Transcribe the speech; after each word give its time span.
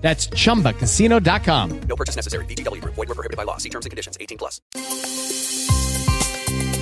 That's 0.00 0.28
chumbacasino.com. 0.28 1.80
No 1.82 1.96
purchase 1.96 2.16
necessary. 2.16 2.44
VGW 2.46 2.80
Group. 2.80 2.94
Void 2.94 3.08
were 3.08 3.14
prohibited 3.14 3.36
by 3.36 3.44
law. 3.44 3.58
See 3.58 3.68
terms 3.68 3.86
and 3.86 3.90
conditions. 3.90 4.16
18 4.18 4.38
plus. 4.38 4.60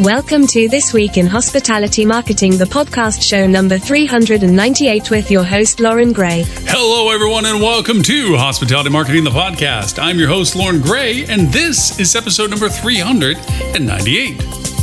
Welcome 0.00 0.46
to 0.48 0.68
This 0.68 0.92
Week 0.94 1.16
in 1.16 1.26
Hospitality 1.26 2.04
Marketing, 2.04 2.56
the 2.56 2.66
podcast 2.66 3.20
show 3.20 3.48
number 3.48 3.78
398 3.78 5.10
with 5.10 5.28
your 5.28 5.42
host, 5.42 5.80
Loren 5.80 6.12
Gray. 6.12 6.44
Hello, 6.46 7.12
everyone, 7.12 7.46
and 7.46 7.60
welcome 7.60 8.04
to 8.04 8.36
Hospitality 8.36 8.90
Marketing, 8.90 9.24
the 9.24 9.30
podcast. 9.30 10.00
I'm 10.00 10.16
your 10.16 10.28
host, 10.28 10.54
Loren 10.54 10.80
Gray, 10.80 11.24
and 11.24 11.48
this 11.48 11.98
is 11.98 12.14
episode 12.14 12.50
number 12.50 12.68
398. 12.68 14.77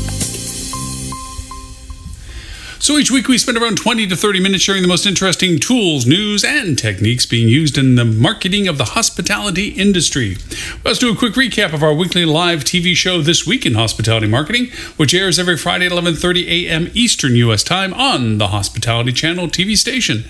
So 2.85 2.99
each 2.99 3.09
week 3.09 3.27
we 3.27 3.39
spend 3.39 3.57
around 3.57 3.77
20 3.77 4.05
to 4.05 4.15
30 4.15 4.39
minutes 4.39 4.63
sharing 4.63 4.83
the 4.83 4.87
most 4.87 5.07
interesting 5.07 5.57
tools, 5.57 6.05
news, 6.05 6.43
and 6.43 6.77
techniques 6.77 7.25
being 7.25 7.49
used 7.49 7.79
in 7.79 7.95
the 7.95 8.05
marketing 8.05 8.67
of 8.67 8.77
the 8.77 8.85
hospitality 8.93 9.69
industry. 9.69 10.37
Let's 10.83 10.99
do 10.99 11.11
a 11.11 11.15
quick 11.15 11.33
recap 11.33 11.73
of 11.73 11.81
our 11.81 11.95
weekly 11.95 12.25
live 12.25 12.63
TV 12.63 12.95
show 12.95 13.23
This 13.23 13.43
Week 13.43 13.65
in 13.65 13.73
Hospitality 13.73 14.27
Marketing, 14.27 14.67
which 14.97 15.15
airs 15.15 15.39
every 15.39 15.57
Friday 15.57 15.87
at 15.87 15.91
11:30 15.93 16.47
a.m. 16.47 16.91
Eastern 16.93 17.35
U.S. 17.37 17.63
Time 17.63 17.91
on 17.95 18.37
the 18.37 18.49
Hospitality 18.49 19.13
Channel 19.13 19.47
TV 19.47 19.75
station. 19.75 20.25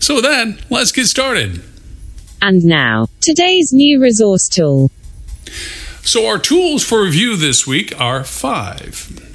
So 0.00 0.16
with 0.16 0.24
that, 0.24 0.62
let's 0.68 0.90
get 0.90 1.06
started. 1.06 1.62
And 2.42 2.64
now, 2.64 3.06
today's 3.20 3.72
new 3.72 4.02
resource 4.02 4.48
tool. 4.48 4.90
So 6.02 6.26
our 6.26 6.40
tools 6.40 6.82
for 6.82 7.04
review 7.04 7.36
this 7.36 7.68
week 7.68 7.94
are 8.00 8.24
five. 8.24 9.29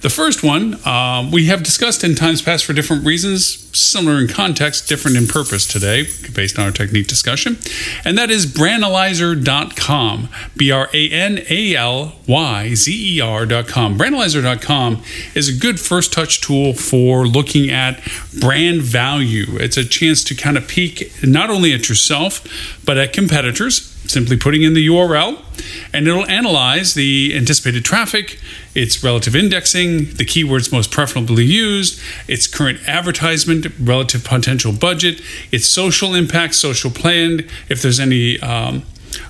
The 0.00 0.10
first 0.10 0.44
one 0.44 0.86
um, 0.86 1.32
we 1.32 1.46
have 1.46 1.64
discussed 1.64 2.04
in 2.04 2.14
times 2.14 2.40
past 2.40 2.64
for 2.64 2.72
different 2.72 3.04
reasons, 3.04 3.44
similar 3.76 4.20
in 4.20 4.28
context, 4.28 4.88
different 4.88 5.16
in 5.16 5.26
purpose 5.26 5.66
today, 5.66 6.06
based 6.32 6.56
on 6.56 6.66
our 6.66 6.70
technique 6.70 7.08
discussion, 7.08 7.58
and 8.04 8.16
that 8.16 8.30
is 8.30 8.46
branalyzer.com. 8.46 10.28
B 10.56 10.70
R 10.70 10.88
A 10.94 11.10
N 11.10 11.40
A 11.50 11.74
L 11.74 12.14
Y 12.28 12.74
Z 12.74 13.16
E 13.16 13.20
R.com. 13.20 13.98
Branalyzer.com 13.98 15.02
is 15.34 15.48
a 15.48 15.60
good 15.60 15.80
first 15.80 16.12
touch 16.12 16.40
tool 16.40 16.74
for 16.74 17.26
looking 17.26 17.68
at 17.68 18.00
brand 18.38 18.82
value. 18.82 19.56
It's 19.56 19.76
a 19.76 19.84
chance 19.84 20.22
to 20.24 20.36
kind 20.36 20.56
of 20.56 20.68
peek 20.68 21.12
not 21.24 21.50
only 21.50 21.72
at 21.72 21.88
yourself, 21.88 22.44
but 22.84 22.98
at 22.98 23.12
competitors 23.12 23.97
simply 24.08 24.36
putting 24.36 24.62
in 24.62 24.74
the 24.74 24.86
URL, 24.86 25.40
and 25.92 26.08
it'll 26.08 26.26
analyze 26.26 26.94
the 26.94 27.32
anticipated 27.36 27.84
traffic, 27.84 28.38
its 28.74 29.02
relative 29.02 29.34
indexing, 29.36 30.14
the 30.14 30.24
keywords 30.24 30.72
most 30.72 30.90
preferably 30.90 31.44
used, 31.44 32.00
its 32.26 32.46
current 32.46 32.80
advertisement, 32.88 33.66
relative 33.78 34.24
potential 34.24 34.72
budget, 34.72 35.20
its 35.52 35.66
social 35.66 36.14
impact, 36.14 36.54
social 36.54 36.90
planned, 36.90 37.46
if 37.68 37.82
there's 37.82 38.00
any. 38.00 38.40
Um, 38.40 38.82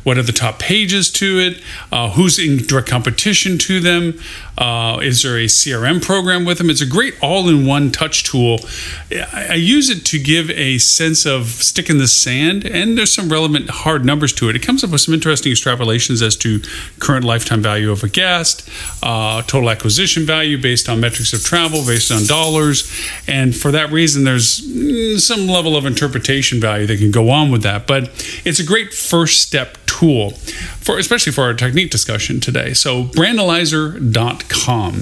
what 0.02 0.18
are 0.18 0.22
the 0.22 0.32
top 0.32 0.58
pages 0.58 1.10
to 1.12 1.38
it? 1.38 1.62
Uh, 1.92 2.10
who's 2.10 2.38
in 2.38 2.58
direct 2.58 2.88
competition 2.88 3.58
to 3.58 3.80
them? 3.80 4.18
Uh, 4.58 4.98
is 5.00 5.22
there 5.22 5.36
a 5.36 5.44
CRM 5.46 6.02
program 6.02 6.44
with 6.44 6.58
them? 6.58 6.68
It's 6.68 6.80
a 6.80 6.86
great 6.86 7.14
all 7.22 7.48
in 7.48 7.64
one 7.64 7.92
touch 7.92 8.24
tool. 8.24 8.58
I, 9.12 9.48
I, 9.50 9.54
use 9.54 9.88
it 9.88 10.04
to 10.06 10.18
give 10.18 10.50
a 10.50 10.78
sense 10.78 11.24
of 11.26 11.46
stick 11.46 11.88
in 11.88 11.98
the 11.98 12.08
sand, 12.08 12.64
and 12.64 12.98
there's 12.98 13.12
some 13.12 13.28
relevant 13.28 13.70
hard 13.70 14.04
numbers 14.04 14.32
to 14.32 14.48
it. 14.48 14.56
It 14.56 14.62
comes 14.62 14.82
up 14.82 14.90
with 14.90 15.00
some 15.00 15.14
interesting 15.14 15.52
extrapolations 15.52 16.22
as 16.22 16.34
to 16.38 16.60
current 16.98 17.24
lifetime 17.24 17.62
value 17.62 17.92
of 17.92 18.02
a 18.02 18.08
guest, 18.08 18.68
uh, 19.00 19.42
total 19.42 19.70
acquisition 19.70 20.24
value 20.24 20.60
based 20.60 20.88
on 20.88 20.98
metrics 20.98 21.32
of 21.32 21.44
travel, 21.44 21.86
based 21.86 22.10
on 22.10 22.26
dollars. 22.26 22.90
And 23.28 23.54
for 23.54 23.70
that 23.70 23.92
reason, 23.92 24.24
there's 24.24 24.60
mm, 24.60 25.20
some 25.20 25.46
level 25.46 25.76
of 25.76 25.86
interpretation 25.86 26.60
value 26.60 26.86
that 26.88 26.98
can 26.98 27.12
go 27.12 27.30
on 27.30 27.52
with 27.52 27.62
that. 27.62 27.86
But 27.86 28.08
it's 28.44 28.58
a 28.58 28.64
great 28.64 28.92
first 28.92 29.40
step 29.40 29.67
tool 29.86 30.30
for 30.30 30.98
especially 30.98 31.32
for 31.32 31.44
our 31.44 31.54
technique 31.54 31.90
discussion 31.90 32.40
today. 32.40 32.72
So 32.72 33.04
branalyzer.com. 33.04 34.94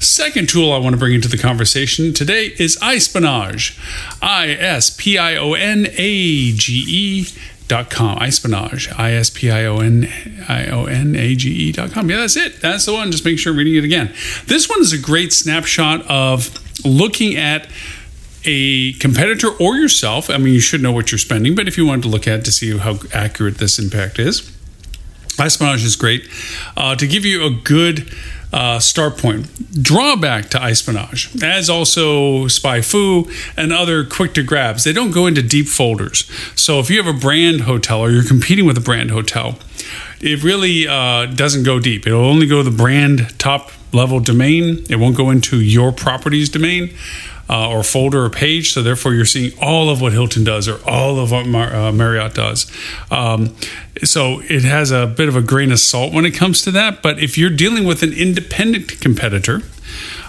Second 0.00 0.48
tool 0.48 0.72
I 0.72 0.78
want 0.78 0.94
to 0.94 0.98
bring 0.98 1.14
into 1.14 1.28
the 1.28 1.38
conversation 1.38 2.12
today 2.12 2.54
is 2.58 2.76
iSpionage. 2.78 3.78
I 4.22 4.50
S 4.50 4.90
P 4.90 5.18
I 5.18 5.36
O 5.36 5.54
N 5.54 5.86
A 5.90 6.52
G 6.52 6.84
E 6.86 7.26
dot 7.70 7.88
com 7.88 8.18
iSpionage 8.18 8.92
i 8.98 9.12
s 9.12 9.30
p 9.30 9.48
i 9.48 9.64
o 9.64 9.78
n 9.78 10.08
i 10.48 10.68
o 10.70 10.86
n 10.86 11.14
a 11.14 11.36
g 11.36 11.48
e 11.50 11.70
dot 11.70 11.92
com 11.92 12.10
yeah 12.10 12.16
that's 12.16 12.34
it 12.34 12.60
that's 12.60 12.84
the 12.84 12.92
one 12.92 13.12
just 13.12 13.24
make 13.24 13.38
sure 13.38 13.52
I'm 13.52 13.58
reading 13.58 13.76
it 13.76 13.84
again 13.84 14.12
this 14.46 14.68
one 14.68 14.80
is 14.80 14.92
a 14.92 14.98
great 14.98 15.32
snapshot 15.32 16.04
of 16.08 16.50
looking 16.84 17.36
at 17.36 17.68
a 18.44 18.92
competitor 18.94 19.48
or 19.60 19.76
yourself 19.76 20.30
i 20.30 20.36
mean 20.36 20.54
you 20.54 20.60
should 20.60 20.82
know 20.82 20.92
what 20.92 21.10
you're 21.12 21.18
spending 21.18 21.54
but 21.54 21.68
if 21.68 21.76
you 21.76 21.86
wanted 21.86 22.02
to 22.02 22.08
look 22.08 22.26
at 22.26 22.44
to 22.44 22.52
see 22.52 22.76
how 22.78 22.98
accurate 23.12 23.58
this 23.58 23.78
impact 23.78 24.18
is 24.18 24.40
iSpionage 25.36 25.84
is 25.84 25.96
great 25.96 26.28
uh, 26.76 26.94
to 26.96 27.06
give 27.06 27.24
you 27.24 27.44
a 27.44 27.50
good 27.50 28.10
uh, 28.52 28.78
start 28.78 29.16
point. 29.16 29.48
Drawback 29.82 30.50
to 30.50 30.58
iSpionage, 30.58 31.42
as 31.42 31.70
also 31.70 32.46
SpyFu 32.46 33.30
and 33.56 33.72
other 33.72 34.04
quick 34.04 34.34
to 34.34 34.42
grabs, 34.42 34.84
they 34.84 34.92
don't 34.92 35.12
go 35.12 35.26
into 35.26 35.42
deep 35.42 35.68
folders. 35.68 36.30
So 36.56 36.80
if 36.80 36.90
you 36.90 37.02
have 37.02 37.14
a 37.14 37.18
brand 37.18 37.62
hotel 37.62 38.00
or 38.00 38.10
you're 38.10 38.24
competing 38.24 38.66
with 38.66 38.76
a 38.76 38.80
brand 38.80 39.10
hotel, 39.10 39.58
it 40.20 40.42
really 40.42 40.86
uh, 40.86 41.26
doesn't 41.26 41.62
go 41.62 41.78
deep. 41.78 42.06
It'll 42.06 42.24
only 42.24 42.46
go 42.46 42.62
the 42.62 42.70
brand 42.70 43.38
top 43.38 43.70
level 43.92 44.20
domain. 44.20 44.84
It 44.88 44.96
won't 44.96 45.16
go 45.16 45.30
into 45.30 45.60
your 45.60 45.92
property's 45.92 46.48
domain 46.48 46.94
uh, 47.50 47.68
or 47.68 47.82
folder 47.82 48.24
or 48.24 48.30
page. 48.30 48.72
So 48.72 48.82
therefore, 48.82 49.12
you're 49.12 49.24
seeing 49.24 49.52
all 49.60 49.90
of 49.90 50.00
what 50.00 50.12
Hilton 50.12 50.44
does 50.44 50.68
or 50.68 50.78
all 50.88 51.18
of 51.18 51.32
what 51.32 51.46
Mar- 51.46 51.74
uh, 51.74 51.92
Marriott 51.92 52.34
does. 52.34 52.70
Um, 53.10 53.56
so 54.04 54.40
it 54.48 54.62
has 54.62 54.92
a 54.92 55.06
bit 55.06 55.28
of 55.28 55.34
a 55.34 55.42
grain 55.42 55.72
of 55.72 55.80
salt 55.80 56.12
when 56.12 56.24
it 56.24 56.30
comes 56.30 56.62
to 56.62 56.70
that. 56.70 57.02
But 57.02 57.18
if 57.18 57.36
you're 57.36 57.50
dealing 57.50 57.84
with 57.84 58.04
an 58.04 58.12
independent 58.12 59.00
competitor, 59.00 59.62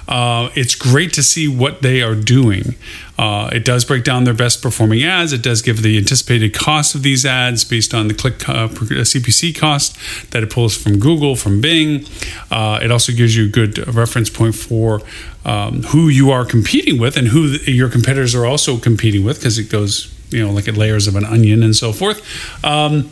uh, 0.08 0.50
it's 0.56 0.74
great 0.74 1.14
to 1.14 1.24
see 1.24 1.48
what 1.48 1.84
they 1.84 2.02
are 2.02 2.16
doing. 2.16 2.76
Uh, 3.22 3.52
it 3.54 3.64
does 3.64 3.86
break 3.86 4.04
down 4.04 4.24
their 4.24 4.34
best 4.34 4.64
performing 4.64 5.04
ads. 5.04 5.32
It 5.32 5.44
does 5.44 5.62
give 5.62 5.84
the 5.84 5.96
anticipated 5.96 6.56
cost 6.56 6.96
of 6.96 7.04
these 7.04 7.24
ads 7.24 7.64
based 7.64 7.94
on 7.94 8.08
the 8.08 8.16
click 8.16 8.50
uh, 8.50 8.68
CPC 8.68 9.56
cost 9.56 9.96
that 10.32 10.42
it 10.42 10.50
pulls 10.50 10.76
from 10.76 10.98
Google, 10.98 11.36
from 11.36 11.62
Bing. 11.62 12.06
Uh, 12.50 12.80
it 12.82 12.90
also 12.90 13.14
gives 13.14 13.38
you 13.38 13.46
a 13.46 13.48
good 13.48 13.78
reference 13.94 14.32
point 14.32 14.56
for 14.56 15.02
um, 15.46 15.84
who 15.84 16.10
you 16.10 16.32
are 16.32 16.44
competing 16.44 17.00
with 17.00 17.16
and 17.16 17.28
who 17.28 17.50
your 17.66 17.90
competitors 17.90 18.34
are 18.34 18.48
also 18.48 18.78
competing 18.78 19.24
with 19.24 19.38
because 19.38 19.60
it 19.60 19.70
goes, 19.70 20.12
you 20.32 20.44
know, 20.44 20.52
like 20.52 20.68
at 20.68 20.76
layers 20.76 21.08
of 21.08 21.16
an 21.16 21.24
onion 21.24 21.62
and 21.62 21.76
so 21.76 21.94
forth. 21.94 22.66
Um, 22.66 23.12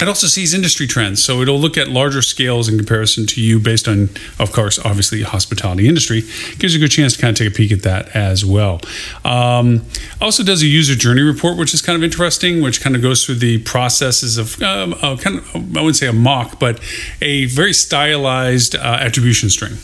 it 0.00 0.08
also 0.08 0.26
sees 0.26 0.54
industry 0.54 0.86
trends, 0.86 1.22
so 1.22 1.40
it'll 1.40 1.58
look 1.58 1.78
at 1.78 1.88
larger 1.88 2.22
scales 2.22 2.68
in 2.68 2.76
comparison 2.76 3.26
to 3.28 3.40
you 3.40 3.58
based 3.58 3.86
on, 3.86 4.10
of 4.38 4.52
course, 4.52 4.78
obviously 4.78 5.22
hospitality 5.22 5.88
industry. 5.88 6.22
Gives 6.58 6.74
you 6.74 6.80
a 6.80 6.84
good 6.84 6.90
chance 6.90 7.14
to 7.14 7.20
kind 7.20 7.30
of 7.30 7.38
take 7.38 7.52
a 7.52 7.54
peek 7.54 7.72
at 7.72 7.82
that 7.82 8.14
as 8.14 8.44
well. 8.44 8.80
Um, 9.24 9.84
also 10.20 10.42
does 10.42 10.62
a 10.62 10.66
user 10.66 10.94
journey 10.94 11.22
report, 11.22 11.56
which 11.56 11.74
is 11.74 11.82
kind 11.82 11.96
of 11.96 12.02
interesting, 12.02 12.60
which 12.60 12.80
kind 12.80 12.96
of 12.96 13.02
goes 13.02 13.24
through 13.24 13.36
the 13.36 13.58
processes 13.58 14.38
of 14.38 14.60
um, 14.62 14.94
kind 15.18 15.38
of 15.38 15.54
I 15.54 15.58
wouldn't 15.58 15.96
say 15.96 16.08
a 16.08 16.12
mock, 16.12 16.58
but 16.58 16.80
a 17.22 17.46
very 17.46 17.72
stylized 17.72 18.74
uh, 18.74 18.98
attribution 19.00 19.48
string 19.48 19.74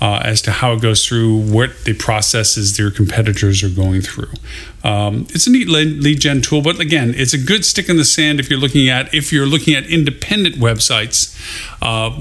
uh, 0.00 0.20
as 0.24 0.40
to 0.42 0.52
how 0.52 0.72
it 0.72 0.80
goes 0.80 1.06
through, 1.06 1.36
what 1.36 1.84
the 1.84 1.94
processes 1.94 2.76
their 2.76 2.90
competitors 2.90 3.62
are 3.62 3.68
going 3.68 4.00
through. 4.00 4.32
Um, 4.84 5.26
it's 5.30 5.46
a 5.46 5.50
neat 5.50 5.68
lead 5.68 6.20
gen 6.20 6.40
tool, 6.40 6.62
but 6.62 6.78
again, 6.78 7.14
it's 7.16 7.34
a 7.34 7.38
good 7.38 7.64
stick 7.64 7.88
in 7.88 7.96
the 7.96 8.04
sand 8.04 8.38
if 8.38 8.48
you're 8.48 8.60
looking 8.60 8.88
at 8.88 9.12
if 9.12 9.32
you're 9.32 9.46
looking 9.46 9.74
at 9.74 9.86
independent 9.86 10.56
websites 10.56 11.34
uh, 11.82 12.14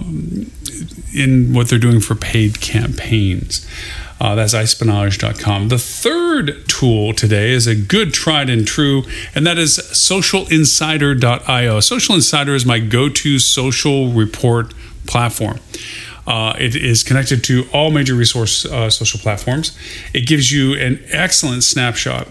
in 1.14 1.54
what 1.54 1.70
they're 1.70 1.80
doing 1.80 2.00
for 2.00 2.16
paid 2.16 2.62
campaigns. 2.62 3.68
Uh, 4.20 4.34
that's 4.34 4.56
iSpionage.com. 4.56 5.68
The 5.68 5.78
third 5.78 6.68
tool 6.68 7.14
today 7.14 7.52
is 7.52 7.68
a 7.68 7.76
good 7.76 8.14
tried 8.14 8.50
and 8.50 8.66
true, 8.66 9.04
and 9.36 9.46
that 9.46 9.60
is 9.60 9.78
socialinsider.io. 9.78 11.80
Social 11.82 12.16
Insider 12.16 12.56
is 12.56 12.66
my 12.66 12.80
go 12.80 13.10
to 13.10 13.38
social 13.38 14.12
report 14.12 14.74
platform. 15.06 15.60
Uh, 16.28 16.54
it 16.60 16.76
is 16.76 17.04
connected 17.04 17.42
to 17.46 17.66
all 17.72 17.90
major 17.90 18.14
resource 18.14 18.66
uh, 18.66 18.90
social 18.90 19.20
platforms. 19.20 19.78
It 20.14 20.28
gives 20.28 20.52
you 20.52 20.76
an 20.76 21.00
excellent 21.12 21.64
snapshot 21.64 22.28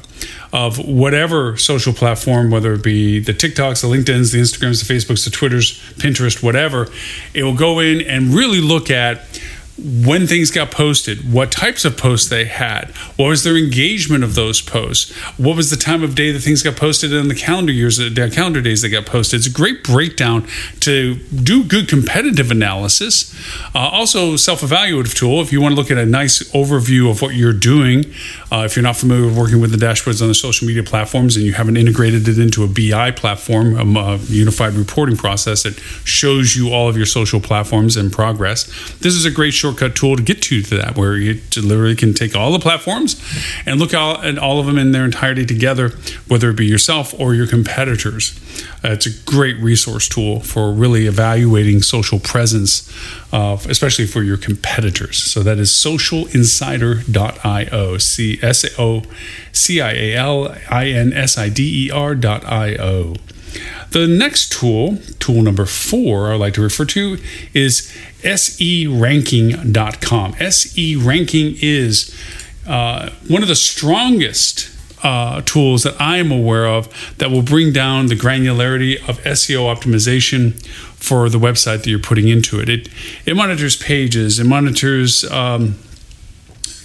of 0.52 0.78
whatever 0.86 1.56
social 1.56 1.92
platform, 1.92 2.50
whether 2.50 2.74
it 2.74 2.82
be 2.82 3.20
the 3.20 3.32
TikToks, 3.32 3.80
the 3.80 3.88
LinkedIn's, 3.88 4.32
the 4.32 4.38
Instagrams, 4.38 4.86
the 4.86 4.94
Facebooks, 4.94 5.24
the 5.24 5.30
Twitters, 5.30 5.80
Pinterest, 5.94 6.42
whatever. 6.42 6.88
It 7.32 7.42
will 7.42 7.56
go 7.56 7.78
in 7.78 8.02
and 8.02 8.34
really 8.34 8.60
look 8.60 8.90
at 8.90 9.40
when 9.78 10.26
things 10.26 10.50
got 10.50 10.70
posted, 10.70 11.30
what 11.32 11.52
types 11.52 11.84
of 11.84 11.98
posts 11.98 12.28
they 12.28 12.46
had, 12.46 12.88
what 13.16 13.28
was 13.28 13.44
their 13.44 13.56
engagement 13.56 14.24
of 14.24 14.34
those 14.34 14.62
posts, 14.62 15.12
what 15.38 15.54
was 15.54 15.70
the 15.70 15.76
time 15.76 16.02
of 16.02 16.14
day 16.14 16.32
that 16.32 16.40
things 16.40 16.62
got 16.62 16.76
posted, 16.76 17.12
and 17.12 17.30
the 17.30 17.34
calendar 17.34 17.72
years, 17.72 17.98
the 17.98 18.32
calendar 18.34 18.62
days 18.62 18.82
that 18.82 18.88
got 18.88 19.04
posted. 19.04 19.38
It's 19.38 19.46
a 19.46 19.52
great 19.52 19.84
breakdown 19.84 20.46
to 20.80 21.16
do 21.16 21.62
good 21.62 21.88
competitive 21.88 22.50
analysis. 22.50 23.34
Uh, 23.74 23.78
also, 23.78 24.36
self-evaluative 24.36 25.14
tool 25.14 25.42
if 25.42 25.52
you 25.52 25.60
want 25.60 25.72
to 25.72 25.76
look 25.76 25.90
at 25.90 25.98
a 25.98 26.06
nice 26.06 26.42
overview 26.52 27.10
of 27.10 27.20
what 27.20 27.34
you're 27.34 27.52
doing. 27.52 28.06
Uh, 28.50 28.62
if 28.64 28.76
you're 28.76 28.82
not 28.82 28.96
familiar 28.96 29.26
with 29.26 29.36
working 29.36 29.60
with 29.60 29.72
the 29.72 29.76
dashboards 29.76 30.22
on 30.22 30.28
the 30.28 30.34
social 30.34 30.66
media 30.66 30.82
platforms 30.82 31.36
and 31.36 31.44
you 31.44 31.52
haven't 31.52 31.76
integrated 31.76 32.26
it 32.28 32.38
into 32.38 32.64
a 32.64 32.66
BI 32.66 33.10
platform, 33.10 33.76
a 33.96 34.00
uh, 34.00 34.18
unified 34.28 34.72
reporting 34.72 35.16
process 35.16 35.64
that 35.64 35.78
shows 36.04 36.56
you 36.56 36.70
all 36.70 36.88
of 36.88 36.96
your 36.96 37.06
social 37.06 37.40
platforms 37.40 37.96
and 37.96 38.10
progress, 38.10 38.64
this 39.00 39.14
is 39.14 39.24
a 39.26 39.30
great 39.30 39.52
shortcut 39.66 39.96
tool 39.96 40.16
to 40.16 40.22
get 40.22 40.40
to 40.42 40.62
that, 40.62 40.96
where 40.96 41.16
you 41.16 41.40
literally 41.56 41.96
can 41.96 42.14
take 42.14 42.36
all 42.36 42.52
the 42.52 42.58
platforms 42.58 43.22
and 43.66 43.78
look 43.80 43.92
at 43.92 44.38
all 44.38 44.60
of 44.60 44.66
them 44.66 44.78
in 44.78 44.92
their 44.92 45.04
entirety 45.04 45.44
together, 45.44 45.90
whether 46.28 46.50
it 46.50 46.56
be 46.56 46.66
yourself 46.66 47.12
or 47.18 47.34
your 47.34 47.48
competitors. 47.48 48.38
Uh, 48.84 48.92
it's 48.92 49.06
a 49.06 49.10
great 49.24 49.56
resource 49.58 50.08
tool 50.08 50.38
for 50.40 50.72
really 50.72 51.06
evaluating 51.06 51.82
social 51.82 52.20
presence, 52.20 52.88
uh, 53.32 53.56
especially 53.68 54.06
for 54.06 54.22
your 54.22 54.36
competitors. 54.36 55.16
So 55.16 55.42
that 55.42 55.58
is 55.58 55.70
socialinsider.io, 55.70 57.98
C 57.98 58.38
S 58.40 58.64
O 58.78 59.02
C 59.52 59.80
I 59.80 59.92
A 59.92 60.14
L 60.14 60.54
I 60.70 60.86
N 60.86 61.12
S 61.12 61.36
I 61.36 61.48
D 61.48 61.86
E 61.86 61.90
R.io. 61.90 63.16
The 63.90 64.06
next 64.06 64.52
tool, 64.52 64.98
tool 65.18 65.42
number 65.42 65.66
four, 65.66 66.32
I 66.32 66.36
like 66.36 66.54
to 66.54 66.62
refer 66.62 66.84
to 66.86 67.18
is 67.54 67.92
seranking.com. 68.22 70.34
SE 70.40 70.96
ranking 70.96 71.56
is 71.60 72.14
uh, 72.66 73.10
one 73.28 73.42
of 73.42 73.48
the 73.48 73.54
strongest 73.54 74.70
uh, 75.02 75.42
tools 75.42 75.82
that 75.84 76.00
I 76.00 76.16
am 76.16 76.32
aware 76.32 76.66
of 76.66 76.88
that 77.18 77.30
will 77.30 77.42
bring 77.42 77.72
down 77.72 78.06
the 78.06 78.16
granularity 78.16 78.96
of 79.08 79.20
SEO 79.20 79.72
optimization 79.72 80.60
for 80.96 81.28
the 81.28 81.38
website 81.38 81.84
that 81.84 81.86
you're 81.86 81.98
putting 81.98 82.28
into 82.28 82.60
it. 82.60 82.68
It 82.68 82.88
it 83.24 83.36
monitors 83.36 83.76
pages, 83.76 84.40
it 84.40 84.44
monitors 84.44 85.24
um, 85.30 85.76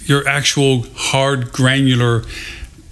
your 0.04 0.26
actual 0.28 0.86
hard 0.94 1.52
granular 1.52 2.24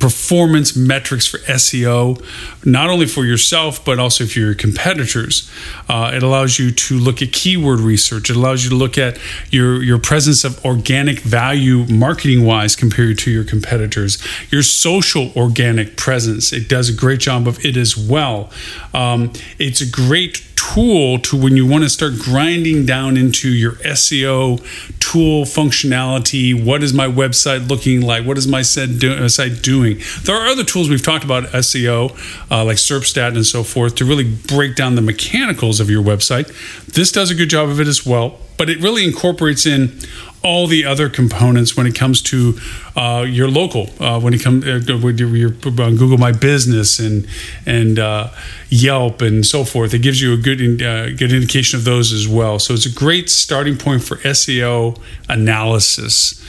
performance 0.00 0.74
metrics 0.74 1.26
for 1.26 1.38
SEO, 1.38 2.20
not 2.64 2.88
only 2.88 3.06
for 3.06 3.24
yourself, 3.24 3.84
but 3.84 3.98
also 3.98 4.26
for 4.26 4.38
your 4.38 4.54
competitors. 4.54 5.48
Uh, 5.88 6.10
it 6.14 6.22
allows 6.22 6.58
you 6.58 6.72
to 6.72 6.98
look 6.98 7.22
at 7.22 7.32
keyword 7.32 7.80
research. 7.80 8.30
It 8.30 8.36
allows 8.36 8.64
you 8.64 8.70
to 8.70 8.76
look 8.76 8.96
at 8.98 9.18
your, 9.50 9.82
your 9.82 9.98
presence 9.98 10.42
of 10.42 10.64
organic 10.64 11.20
value 11.20 11.86
marketing 11.86 12.44
wise 12.44 12.74
compared 12.74 13.18
to 13.18 13.30
your 13.30 13.44
competitors, 13.44 14.18
your 14.50 14.62
social 14.62 15.30
organic 15.36 15.96
presence. 15.96 16.52
It 16.52 16.68
does 16.68 16.88
a 16.88 16.94
great 16.94 17.20
job 17.20 17.46
of 17.46 17.64
it 17.64 17.76
as 17.76 17.96
well. 17.96 18.50
Um, 18.94 19.32
it's 19.58 19.82
a 19.82 19.90
great 19.90 20.46
tool 20.56 21.18
to 21.18 21.36
when 21.36 21.56
you 21.56 21.66
want 21.66 21.84
to 21.84 21.90
start 21.90 22.14
grinding 22.18 22.84
down 22.84 23.16
into 23.16 23.48
your 23.48 23.72
SEO 23.72 24.60
tool 25.10 25.44
functionality. 25.44 26.54
What 26.54 26.84
is 26.84 26.94
my 26.94 27.08
website 27.08 27.68
looking 27.68 28.00
like? 28.00 28.24
What 28.24 28.38
is 28.38 28.46
my 28.46 28.60
uh, 28.60 29.28
site 29.28 29.60
doing? 29.60 30.00
There 30.22 30.36
are 30.36 30.46
other 30.46 30.62
tools 30.62 30.88
we've 30.88 31.02
talked 31.02 31.24
about 31.24 31.44
SEO, 31.46 32.12
uh, 32.48 32.64
like 32.64 32.76
SERPstat 32.76 33.34
and 33.34 33.44
so 33.44 33.64
forth, 33.64 33.96
to 33.96 34.04
really 34.04 34.22
break 34.22 34.76
down 34.76 34.94
the 34.94 35.02
mechanicals 35.02 35.80
of 35.80 35.90
your 35.90 36.02
website. 36.02 36.46
This 36.86 37.10
does 37.10 37.28
a 37.28 37.34
good 37.34 37.50
job 37.50 37.68
of 37.68 37.80
it 37.80 37.88
as 37.88 38.06
well, 38.06 38.38
but 38.56 38.70
it 38.70 38.80
really 38.80 39.04
incorporates 39.04 39.66
in 39.66 39.98
all 40.42 40.66
the 40.66 40.84
other 40.84 41.08
components 41.08 41.76
when 41.76 41.86
it 41.86 41.94
comes 41.94 42.22
to 42.22 42.58
uh, 42.96 43.24
your 43.28 43.48
local, 43.48 43.90
uh, 44.00 44.18
when 44.18 44.32
it 44.32 44.42
comes 44.42 44.66
uh, 44.66 44.98
with 45.02 45.20
your, 45.20 45.36
your 45.36 45.50
uh, 45.50 45.90
Google 45.90 46.18
My 46.18 46.32
Business 46.32 46.98
and 46.98 47.26
and 47.66 47.98
uh, 47.98 48.30
Yelp 48.68 49.20
and 49.20 49.44
so 49.44 49.64
forth. 49.64 49.92
It 49.92 50.00
gives 50.00 50.20
you 50.20 50.32
a 50.32 50.36
good 50.36 50.60
uh, 50.82 51.10
good 51.10 51.32
indication 51.32 51.78
of 51.78 51.84
those 51.84 52.12
as 52.12 52.26
well. 52.26 52.58
So 52.58 52.74
it's 52.74 52.86
a 52.86 52.92
great 52.92 53.28
starting 53.28 53.76
point 53.76 54.02
for 54.02 54.16
SEO 54.18 54.98
analysis 55.28 56.42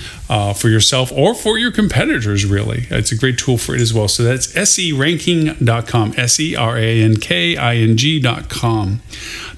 for 0.55 0.69
yourself 0.69 1.11
or 1.11 1.35
for 1.35 1.57
your 1.57 1.71
competitors. 1.71 2.45
Really, 2.45 2.87
it's 2.89 3.11
a 3.11 3.17
great 3.17 3.37
tool 3.37 3.57
for 3.57 3.75
it 3.75 3.81
as 3.81 3.94
well. 3.94 4.07
So 4.07 4.23
that's 4.23 4.47
seranking.com, 4.47 6.13
s 6.17 6.39
e 6.39 6.55
r 6.55 6.77
a 6.77 7.01
n 7.01 7.17
k 7.17 7.57
i 7.57 7.75
n 7.75 7.97
g.com. 7.97 9.01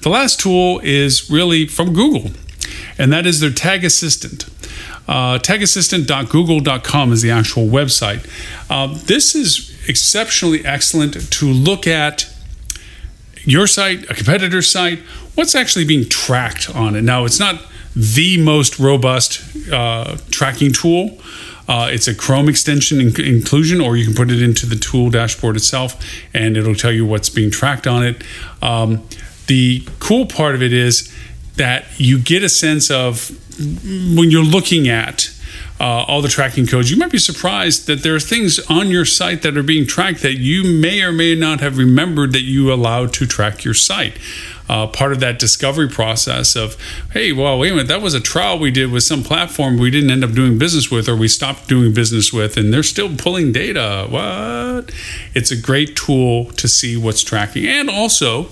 The 0.00 0.08
last 0.08 0.40
tool 0.40 0.80
is 0.82 1.30
really 1.30 1.66
from 1.66 1.94
Google 1.94 2.30
and 2.98 3.12
that 3.12 3.26
is 3.26 3.40
their 3.40 3.50
tag 3.50 3.84
assistant. 3.84 4.44
Uh, 5.06 5.38
tagassistant.google.com 5.38 7.12
is 7.12 7.22
the 7.22 7.30
actual 7.30 7.66
website. 7.66 8.26
Uh, 8.70 8.86
this 9.04 9.34
is 9.34 9.70
exceptionally 9.88 10.64
excellent 10.64 11.30
to 11.30 11.46
look 11.46 11.86
at 11.86 12.30
your 13.44 13.66
site, 13.66 14.10
a 14.10 14.14
competitor's 14.14 14.70
site, 14.70 15.00
what's 15.34 15.54
actually 15.54 15.84
being 15.84 16.08
tracked 16.08 16.74
on 16.74 16.96
it. 16.96 17.02
Now, 17.02 17.24
it's 17.24 17.38
not 17.38 17.60
the 17.94 18.42
most 18.42 18.78
robust 18.78 19.70
uh, 19.70 20.16
tracking 20.30 20.72
tool. 20.72 21.18
Uh, 21.68 21.88
it's 21.90 22.08
a 22.08 22.14
Chrome 22.14 22.48
extension 22.48 23.00
in- 23.00 23.20
inclusion, 23.20 23.80
or 23.80 23.96
you 23.96 24.04
can 24.04 24.14
put 24.14 24.30
it 24.30 24.42
into 24.42 24.66
the 24.66 24.76
tool 24.76 25.10
dashboard 25.10 25.56
itself, 25.56 26.02
and 26.34 26.56
it'll 26.56 26.74
tell 26.74 26.92
you 26.92 27.06
what's 27.06 27.30
being 27.30 27.50
tracked 27.50 27.86
on 27.86 28.04
it. 28.04 28.22
Um, 28.62 29.06
the 29.46 29.86
cool 30.00 30.26
part 30.26 30.54
of 30.54 30.62
it 30.62 30.72
is 30.72 31.12
that 31.56 31.84
you 31.98 32.18
get 32.18 32.42
a 32.42 32.48
sense 32.48 32.90
of 32.90 33.30
when 34.16 34.30
you're 34.30 34.42
looking 34.42 34.88
at 34.88 35.30
uh, 35.80 36.04
all 36.06 36.22
the 36.22 36.28
tracking 36.28 36.66
codes, 36.66 36.90
you 36.90 36.96
might 36.96 37.10
be 37.10 37.18
surprised 37.18 37.86
that 37.86 38.02
there 38.02 38.14
are 38.14 38.20
things 38.20 38.58
on 38.70 38.88
your 38.88 39.04
site 39.04 39.42
that 39.42 39.56
are 39.56 39.62
being 39.62 39.86
tracked 39.86 40.22
that 40.22 40.34
you 40.34 40.62
may 40.64 41.02
or 41.02 41.12
may 41.12 41.34
not 41.34 41.60
have 41.60 41.78
remembered 41.78 42.32
that 42.32 42.42
you 42.42 42.72
allowed 42.72 43.12
to 43.12 43.26
track 43.26 43.64
your 43.64 43.74
site. 43.74 44.18
Uh, 44.66 44.86
part 44.86 45.12
of 45.12 45.20
that 45.20 45.38
discovery 45.38 45.88
process 45.88 46.56
of, 46.56 46.74
hey, 47.12 47.32
well, 47.32 47.58
wait 47.58 47.70
a 47.70 47.74
minute, 47.74 47.88
that 47.88 48.00
was 48.00 48.14
a 48.14 48.20
trial 48.20 48.58
we 48.58 48.70
did 48.70 48.90
with 48.90 49.02
some 49.02 49.22
platform 49.22 49.76
we 49.76 49.90
didn't 49.90 50.10
end 50.10 50.24
up 50.24 50.32
doing 50.32 50.56
business 50.56 50.90
with 50.90 51.06
or 51.06 51.14
we 51.14 51.28
stopped 51.28 51.68
doing 51.68 51.92
business 51.92 52.32
with, 52.32 52.56
and 52.56 52.72
they're 52.72 52.82
still 52.82 53.14
pulling 53.14 53.52
data. 53.52 54.06
What? 54.08 54.90
It's 55.34 55.50
a 55.50 55.56
great 55.56 55.96
tool 55.96 56.46
to 56.52 56.66
see 56.66 56.96
what's 56.96 57.22
tracking. 57.22 57.66
And 57.66 57.90
also, 57.90 58.44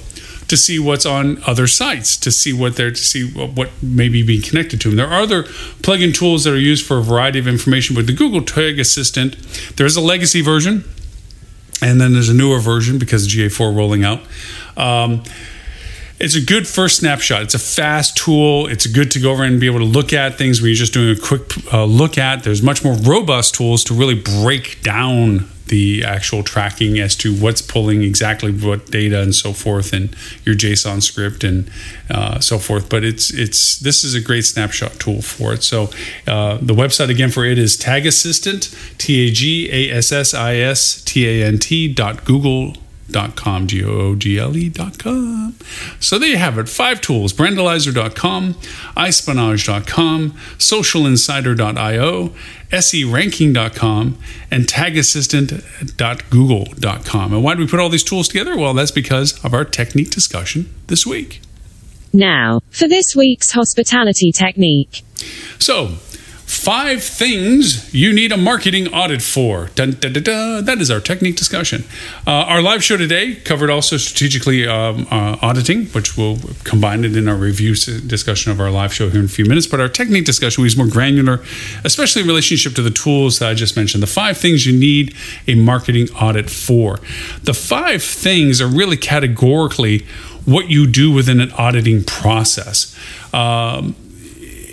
to 0.53 0.57
see 0.59 0.79
what's 0.79 1.07
on 1.07 1.43
other 1.47 1.67
sites, 1.67 2.15
to 2.15 2.31
see 2.31 2.53
what 2.53 2.77
they're 2.77 2.91
to 2.91 2.97
see 2.97 3.27
what 3.33 3.71
may 3.83 4.11
be 4.11 4.23
being 4.23 4.43
connected 4.43 4.79
to 4.83 4.89
them. 4.89 4.99
There 4.99 5.07
are 5.07 5.23
other 5.23 5.45
plugin 5.81 6.15
tools 6.15 6.45
that 6.45 6.53
are 6.53 6.59
used 6.59 6.85
for 6.85 6.99
a 6.99 7.03
variety 7.03 7.39
of 7.39 7.49
information, 7.49 7.97
but 7.97 8.07
the 8.07 8.13
Google 8.13 8.43
Tag 8.43 8.79
Assistant, 8.79 9.35
there's 9.77 9.97
a 9.97 10.03
legacy 10.03 10.43
version, 10.43 10.85
and 11.81 11.99
then 11.99 12.13
there's 12.13 12.29
a 12.29 12.35
newer 12.35 12.61
version 12.61 12.99
because 12.99 13.27
GA4 13.29 13.75
rolling 13.75 14.05
out. 14.05 14.21
Um, 14.77 15.23
it's 16.23 16.37
a 16.37 16.41
good 16.41 16.69
first 16.69 17.01
snapshot. 17.01 17.43
It's 17.43 17.55
a 17.55 17.59
fast 17.59 18.17
tool. 18.17 18.69
It's 18.69 18.87
good 18.87 19.11
to 19.11 19.19
go 19.19 19.33
over 19.33 19.43
and 19.43 19.59
be 19.59 19.67
able 19.67 19.81
to 19.81 19.85
look 19.85 20.13
at 20.13 20.39
things 20.39 20.63
where 20.63 20.69
you're 20.69 20.77
just 20.77 20.93
doing 20.93 21.17
a 21.17 21.21
quick 21.21 21.43
uh, 21.73 21.85
look 21.85 22.17
at. 22.17 22.45
There's 22.45 22.63
much 22.63 22.85
more 22.85 22.95
robust 22.95 23.57
tools 23.57 23.83
to 23.85 23.95
really 23.95 24.15
break 24.15 24.83
down 24.83 25.49
the 25.67 26.05
actual 26.05 26.45
tracking 26.45 26.99
as 27.01 27.17
to 27.17 27.35
what's 27.35 27.61
pulling 27.61 28.03
exactly 28.03 28.53
what 28.53 28.87
data 28.91 29.21
and 29.21 29.35
so 29.35 29.53
forth, 29.53 29.93
and 29.93 30.15
your 30.45 30.55
JSON 30.55 31.03
script 31.03 31.43
and 31.43 31.69
uh, 32.09 32.39
so 32.39 32.59
forth. 32.59 32.89
But 32.89 33.03
it's 33.05 33.33
it's 33.33 33.81
this 33.81 34.05
is 34.05 34.15
a 34.15 34.21
great 34.21 34.45
snapshot 34.45 35.01
tool 35.01 35.23
for 35.23 35.55
it. 35.55 35.65
So 35.65 35.85
uh, 36.29 36.59
the 36.63 36.75
website 36.75 37.09
again 37.09 37.31
for 37.31 37.45
it 37.45 37.59
is 37.59 37.77
Tag 37.77 38.07
Assistant, 38.07 38.73
T 38.99 39.27
A 39.27 39.33
G 39.33 39.69
A 39.73 39.97
S 39.97 40.13
S 40.13 40.35
I 40.35 40.57
S 40.57 41.03
T 41.03 41.27
A 41.27 41.45
N 41.45 41.59
T 41.59 41.93
dot 41.93 42.25
Google 42.25 42.77
com, 43.37 43.67
G 43.67 43.85
O 43.85 43.89
O 43.89 44.15
G 44.15 44.39
L 44.39 44.57
E 44.57 44.69
dot 44.69 44.99
com. 44.99 45.55
So 46.01 46.19
there 46.19 46.31
you 46.31 46.39
have 46.39 46.59
it. 46.59 46.69
Five 46.69 47.01
tools 47.01 47.33
Branalyzer.com, 47.33 48.55
iSpionage.com, 48.97 50.31
SocialInsider.io, 50.59 52.33
SERanking.com, 52.73 54.19
and 54.51 54.67
TagAssistant.google.com. 54.67 57.35
And 57.35 57.45
why 57.45 57.55
do 57.55 57.61
we 57.61 57.67
put 57.67 57.81
all 57.81 57.89
these 57.89 58.05
tools 58.05 58.29
together? 58.29 58.55
Well, 58.57 58.75
that's 58.75 58.91
because 58.91 59.43
of 59.45 59.55
our 59.55 59.65
technique 59.65 60.11
discussion 60.11 60.69
this 60.89 61.07
week. 61.07 61.41
Now, 62.13 62.61
for 62.71 62.89
this 62.89 63.17
week's 63.17 63.53
hospitality 63.53 64.33
technique. 64.33 65.03
So, 65.59 65.93
Five 66.63 67.03
things 67.03 67.93
you 67.93 68.13
need 68.13 68.31
a 68.31 68.37
marketing 68.37 68.87
audit 68.95 69.21
for. 69.21 69.71
Dun, 69.75 69.95
dun, 69.99 70.13
dun. 70.13 70.65
That 70.65 70.81
is 70.81 70.93
our 70.93 71.01
technique 71.01 71.35
discussion. 71.35 71.83
Uh, 72.25 72.31
our 72.31 72.63
live 72.63 72.85
show 72.85 72.97
today 72.97 73.35
covered 73.35 73.69
also 73.69 73.97
strategically 73.97 74.69
um, 74.69 75.09
uh, 75.11 75.39
auditing, 75.43 75.87
which 75.87 76.17
we'll 76.17 76.39
combine 76.63 77.05
it 77.05 77.17
in 77.17 77.27
our 77.27 77.35
review 77.35 77.75
discussion 77.75 78.53
of 78.53 78.61
our 78.61 78.71
live 78.71 78.95
show 78.95 79.11
here 79.11 79.19
in 79.19 79.27
a 79.27 79.29
few 79.29 79.45
minutes. 79.45 79.67
But 79.67 79.81
our 79.81 79.89
technique 79.89 80.25
discussion 80.25 80.63
was 80.63 80.77
more 80.77 80.87
granular, 80.87 81.43
especially 81.83 82.23
in 82.23 82.29
relationship 82.29 82.77
to 82.77 82.83
the 82.83 82.93
tools 82.93 83.41
that 83.41 83.49
I 83.49 83.55
just 83.55 83.77
mentioned. 83.77 84.01
The 84.01 84.07
five 84.07 84.39
things 84.39 84.65
you 84.65 84.79
need 84.79 85.17
a 85.49 85.57
marketing 85.57 86.11
audit 86.11 86.49
for. 86.49 87.01
The 87.43 87.55
five 87.55 88.05
things 88.05 88.61
are 88.61 88.69
really 88.69 88.97
categorically 88.97 90.07
what 90.45 90.71
you 90.71 90.87
do 90.87 91.11
within 91.11 91.41
an 91.41 91.51
auditing 91.53 92.05
process. 92.05 92.97
Um, 93.35 93.97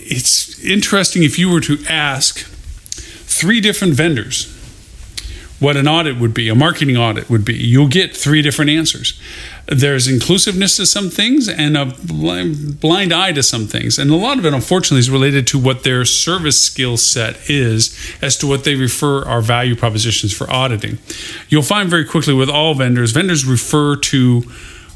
it's 0.10 0.63
interesting 0.63 1.24
if 1.24 1.38
you 1.38 1.50
were 1.50 1.62
to 1.62 1.78
ask 1.88 2.39
three 2.39 3.62
different 3.62 3.94
vendors 3.94 4.56
what 5.60 5.75
an 5.75 5.88
audit 5.88 6.18
would 6.18 6.34
be, 6.34 6.48
a 6.48 6.56
marketing 6.56 6.96
audit 6.96 7.30
would 7.30 7.44
be, 7.44 7.54
you'll 7.54 7.89
get 7.89 8.16
three 8.16 8.42
different 8.42 8.72
answers. 8.72 9.20
There's 9.68 10.08
inclusiveness 10.08 10.78
to 10.78 10.86
some 10.86 11.10
things 11.10 11.50
and 11.50 11.75
a 11.78 11.86
blind, 11.86 13.13
eye 13.13 13.34
to 13.34 13.44
some 13.44 13.68
things. 13.68 14.00
And 14.00 14.10
a 14.10 14.16
lot 14.16 14.39
of 14.39 14.46
it, 14.46 14.54
unfortunately, 14.54 15.00
is 15.00 15.10
related 15.10 15.46
to 15.48 15.60
what 15.60 15.84
their 15.84 16.06
service 16.06 16.62
skill 16.62 16.96
set 16.96 17.50
is 17.50 17.96
as 18.22 18.38
to 18.38 18.48
what 18.48 18.63
they 18.63 18.75
refer 18.75 19.24
our 19.25 19.42
value 19.42 19.75
propositions 19.75 20.34
for 20.34 20.50
auditing. 20.50 20.98
You'll 21.50 21.62
find 21.62 21.89
very 21.89 22.06
quickly 22.06 22.34
with 22.34 22.50
all 22.50 22.74
vendors, 22.74 23.12
vendors 23.12 23.46
refer 23.46 23.98
to 23.98 24.44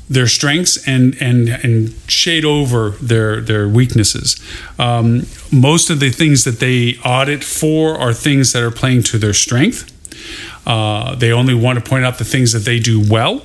their 0.09 0.27
strengths 0.27 0.87
and 0.87 1.15
and 1.21 1.49
and 1.49 1.93
shade 2.07 2.45
over 2.45 2.91
their 3.01 3.41
their 3.41 3.67
weaknesses. 3.67 4.39
Um, 4.77 5.25
most 5.51 5.89
of 5.89 5.99
the 5.99 6.09
things 6.09 6.43
that 6.43 6.59
they 6.59 6.97
audit 7.05 7.43
for 7.43 7.97
are 7.97 8.13
things 8.13 8.53
that 8.53 8.63
are 8.63 8.71
playing 8.71 9.03
to 9.03 9.17
their 9.17 9.33
strength. 9.33 9.89
Uh, 10.65 11.15
they 11.15 11.31
only 11.31 11.53
want 11.53 11.83
to 11.83 11.89
point 11.89 12.05
out 12.05 12.17
the 12.17 12.25
things 12.25 12.53
that 12.53 12.59
they 12.59 12.79
do 12.79 13.03
well 13.09 13.43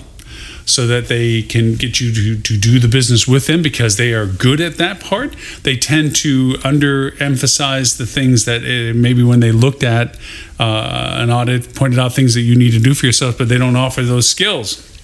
so 0.69 0.87
that 0.87 1.09
they 1.09 1.41
can 1.43 1.75
get 1.77 1.99
you 1.99 2.13
to, 2.13 2.43
to 2.43 2.59
do 2.59 2.79
the 2.79 2.89
business 2.89 3.27
with 3.27 3.47
them 3.47 3.63
because 3.63 3.97
they 3.97 4.13
are 4.13 4.27
good 4.27 4.61
at 4.61 4.77
that 4.77 5.01
part. 5.01 5.35
They 5.63 5.79
tend 5.79 6.15
to 6.17 6.53
underemphasize 6.59 7.97
the 7.97 8.05
things 8.05 8.45
that 8.45 8.61
uh, 8.63 8.95
maybe 8.95 9.23
when 9.23 9.41
they 9.41 9.51
looked 9.51 9.83
at 9.83 10.17
uh, 10.61 11.17
an 11.17 11.31
audit 11.31 11.75
pointed 11.75 11.99
out 11.99 12.13
things 12.13 12.35
that 12.35 12.43
you 12.43 12.55
need 12.55 12.73
to 12.73 12.81
do 12.81 12.93
for 12.93 13.07
yourself, 13.07 13.39
but 13.39 13.49
they 13.49 13.57
don't 13.57 13.77
offer 13.77 14.03
those 14.03 14.29
skills. 14.29 14.98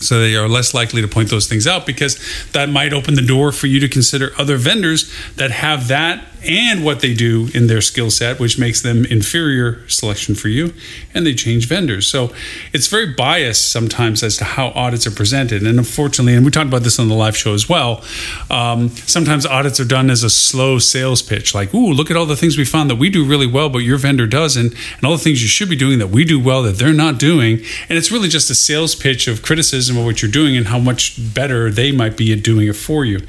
So 0.00 0.20
they 0.20 0.34
are 0.36 0.48
less 0.48 0.74
likely 0.74 1.00
to 1.02 1.08
point 1.08 1.30
those 1.30 1.46
things 1.46 1.66
out 1.66 1.86
because 1.86 2.18
that 2.52 2.68
might 2.68 2.92
open 2.92 3.14
the 3.14 3.22
door 3.22 3.52
for 3.52 3.68
you 3.68 3.80
to 3.80 3.88
consider 3.88 4.32
other 4.36 4.56
vendors 4.56 5.12
that 5.36 5.50
have 5.50 5.88
that 5.88 6.26
and 6.46 6.84
what 6.84 7.00
they 7.00 7.14
do 7.14 7.48
in 7.54 7.66
their 7.66 7.80
skill 7.80 8.10
set, 8.10 8.38
which 8.38 8.58
makes 8.58 8.82
them 8.82 9.04
inferior 9.04 9.86
selection 9.88 10.34
for 10.34 10.48
you, 10.48 10.72
and 11.12 11.26
they 11.26 11.34
change 11.34 11.66
vendors. 11.66 12.06
So 12.06 12.32
it's 12.72 12.88
very 12.88 13.12
biased 13.12 13.70
sometimes 13.70 14.22
as 14.22 14.36
to 14.38 14.44
how 14.44 14.68
audits 14.68 15.06
are 15.06 15.10
presented. 15.10 15.62
And 15.62 15.78
unfortunately, 15.78 16.34
and 16.34 16.44
we 16.44 16.50
talked 16.50 16.68
about 16.68 16.82
this 16.82 16.98
on 16.98 17.08
the 17.08 17.14
live 17.14 17.36
show 17.36 17.54
as 17.54 17.68
well, 17.68 18.02
um, 18.50 18.90
sometimes 18.90 19.46
audits 19.46 19.80
are 19.80 19.84
done 19.84 20.10
as 20.10 20.22
a 20.22 20.30
slow 20.30 20.78
sales 20.78 21.22
pitch, 21.22 21.54
like, 21.54 21.74
ooh, 21.74 21.92
look 21.92 22.10
at 22.10 22.16
all 22.16 22.26
the 22.26 22.36
things 22.36 22.58
we 22.58 22.64
found 22.64 22.90
that 22.90 22.96
we 22.96 23.10
do 23.10 23.24
really 23.24 23.46
well, 23.46 23.68
but 23.68 23.78
your 23.78 23.98
vendor 23.98 24.26
doesn't, 24.26 24.72
and 24.72 25.04
all 25.04 25.12
the 25.12 25.18
things 25.18 25.42
you 25.42 25.48
should 25.48 25.68
be 25.68 25.76
doing 25.76 25.98
that 25.98 26.08
we 26.08 26.24
do 26.24 26.38
well 26.38 26.62
that 26.62 26.76
they're 26.76 26.92
not 26.92 27.18
doing. 27.18 27.60
And 27.88 27.98
it's 27.98 28.10
really 28.10 28.28
just 28.28 28.50
a 28.50 28.54
sales 28.54 28.94
pitch 28.94 29.28
of 29.28 29.42
criticism 29.42 29.96
of 29.96 30.04
what 30.04 30.22
you're 30.22 30.30
doing 30.30 30.56
and 30.56 30.68
how 30.68 30.78
much 30.78 31.16
better 31.34 31.70
they 31.70 31.92
might 31.92 32.16
be 32.16 32.32
at 32.32 32.42
doing 32.42 32.68
it 32.68 32.76
for 32.76 33.04
you. 33.04 33.20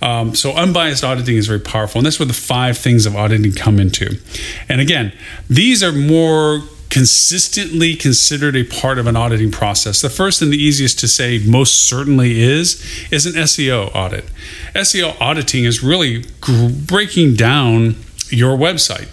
Um, 0.00 0.34
so 0.34 0.52
unbiased 0.52 1.02
auditing 1.02 1.36
is 1.36 1.48
very 1.48 1.60
powerful, 1.60 1.98
and 1.98 2.06
that's 2.06 2.18
where 2.18 2.26
the 2.26 2.32
five 2.58 2.76
things 2.76 3.06
of 3.06 3.14
auditing 3.14 3.52
come 3.52 3.78
into. 3.78 4.18
And 4.68 4.80
again, 4.80 5.12
these 5.48 5.80
are 5.80 5.92
more 5.92 6.62
consistently 6.90 7.94
considered 7.94 8.56
a 8.56 8.64
part 8.64 8.98
of 8.98 9.06
an 9.06 9.14
auditing 9.14 9.52
process. 9.52 10.00
The 10.00 10.10
first 10.10 10.42
and 10.42 10.52
the 10.52 10.56
easiest 10.56 10.98
to 11.00 11.08
say 11.08 11.38
most 11.38 11.86
certainly 11.86 12.40
is 12.40 12.82
is 13.12 13.26
an 13.26 13.34
SEO 13.34 13.94
audit. 13.94 14.24
SEO 14.74 15.20
auditing 15.20 15.64
is 15.64 15.84
really 15.84 16.24
breaking 16.94 17.34
down 17.34 17.94
your 18.30 18.56
website 18.56 19.08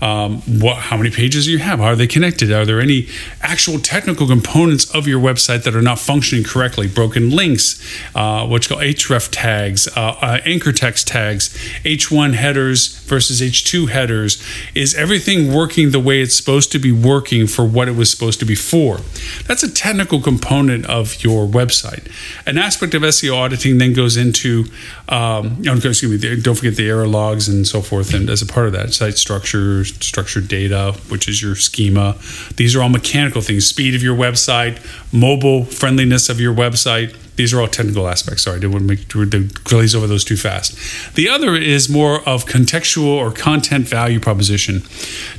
um, 0.00 0.40
what, 0.60 0.76
how 0.76 0.96
many 0.96 1.10
pages 1.10 1.46
you 1.46 1.58
have? 1.58 1.80
Are 1.80 1.96
they 1.96 2.06
connected? 2.06 2.52
Are 2.52 2.64
there 2.64 2.80
any 2.80 3.08
actual 3.42 3.78
technical 3.78 4.26
components 4.26 4.92
of 4.94 5.06
your 5.08 5.20
website 5.20 5.64
that 5.64 5.74
are 5.74 5.82
not 5.82 5.98
functioning 5.98 6.44
correctly? 6.44 6.86
Broken 6.86 7.30
links, 7.30 7.80
uh, 8.14 8.46
what's 8.46 8.66
called 8.66 8.82
href 8.82 9.28
tags, 9.30 9.88
uh, 9.96 10.16
uh, 10.20 10.38
anchor 10.44 10.72
text 10.72 11.08
tags, 11.08 11.48
H1 11.84 12.34
headers 12.34 12.98
versus 13.00 13.40
H2 13.40 13.88
headers. 13.88 14.42
Is 14.74 14.94
everything 14.94 15.52
working 15.52 15.90
the 15.90 16.00
way 16.00 16.20
it's 16.20 16.36
supposed 16.36 16.70
to 16.72 16.78
be 16.78 16.92
working 16.92 17.46
for 17.46 17.64
what 17.64 17.88
it 17.88 17.96
was 17.96 18.10
supposed 18.10 18.38
to 18.40 18.46
be 18.46 18.54
for? 18.54 18.98
That's 19.46 19.62
a 19.62 19.70
technical 19.70 20.20
component 20.20 20.86
of 20.86 21.22
your 21.24 21.46
website. 21.46 22.10
An 22.46 22.58
aspect 22.58 22.94
of 22.94 23.02
SEO 23.02 23.36
auditing 23.36 23.78
then 23.78 23.92
goes 23.92 24.16
into, 24.16 24.66
um, 25.08 25.62
oh, 25.66 25.76
excuse 25.76 26.22
me, 26.22 26.40
don't 26.42 26.54
forget 26.54 26.76
the 26.76 26.88
error 26.88 27.06
logs 27.06 27.48
and 27.48 27.66
so 27.66 27.80
forth, 27.80 28.12
and 28.12 28.28
as 28.28 28.42
a 28.42 28.46
part 28.46 28.66
of 28.66 28.72
that, 28.74 28.92
site 28.92 29.16
structure, 29.16 29.84
structured 29.84 30.48
data, 30.48 30.94
which 31.08 31.28
is 31.28 31.42
your 31.42 31.54
schema. 31.54 32.16
These 32.56 32.76
are 32.76 32.82
all 32.82 32.90
mechanical 32.90 33.40
things 33.40 33.66
speed 33.66 33.94
of 33.94 34.02
your 34.02 34.16
website, 34.16 34.78
mobile 35.12 35.64
friendliness 35.64 36.28
of 36.28 36.40
your 36.40 36.54
website. 36.54 37.16
These 37.38 37.54
are 37.54 37.60
all 37.60 37.68
technical 37.68 38.08
aspects. 38.08 38.42
Sorry, 38.42 38.56
I 38.56 38.58
didn't 38.58 38.72
want 38.72 39.08
to 39.10 39.26
to 39.30 39.48
glaze 39.62 39.94
over 39.94 40.08
those 40.08 40.24
too 40.24 40.36
fast. 40.36 41.14
The 41.14 41.28
other 41.28 41.54
is 41.54 41.88
more 41.88 42.28
of 42.28 42.46
contextual 42.46 43.06
or 43.06 43.30
content 43.30 43.86
value 43.86 44.18
proposition. 44.18 44.82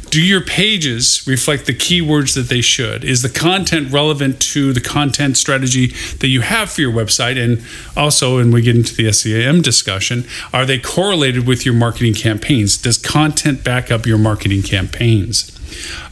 Do 0.10 0.22
your 0.22 0.40
pages 0.40 1.28
reflect 1.28 1.66
the 1.66 1.74
keywords 1.74 2.36
that 2.36 2.48
they 2.48 2.62
should? 2.62 3.04
Is 3.04 3.22
the 3.22 3.30
content 3.30 3.92
relevant 3.92 4.40
to 4.54 4.72
the 4.72 4.80
content 4.80 5.36
strategy 5.36 5.88
that 6.20 6.30
you 6.30 6.40
have 6.40 6.72
for 6.72 6.80
your 6.80 6.94
website? 6.94 7.38
And 7.38 7.62
also, 7.98 8.38
and 8.38 8.54
we 8.54 8.62
get 8.62 8.78
into 8.78 8.96
the 8.96 9.12
SEM 9.12 9.62
discussion, 9.62 10.24
are 10.54 10.66
they 10.66 10.80
correlated 10.80 11.46
with 11.46 11.66
your 11.66 11.76
marketing 11.76 12.14
campaigns? 12.14 12.78
Does 12.78 12.98
content 12.98 13.62
back 13.62 13.92
up 13.92 14.06
your 14.06 14.18
marketing 14.18 14.64
campaigns? 14.64 15.59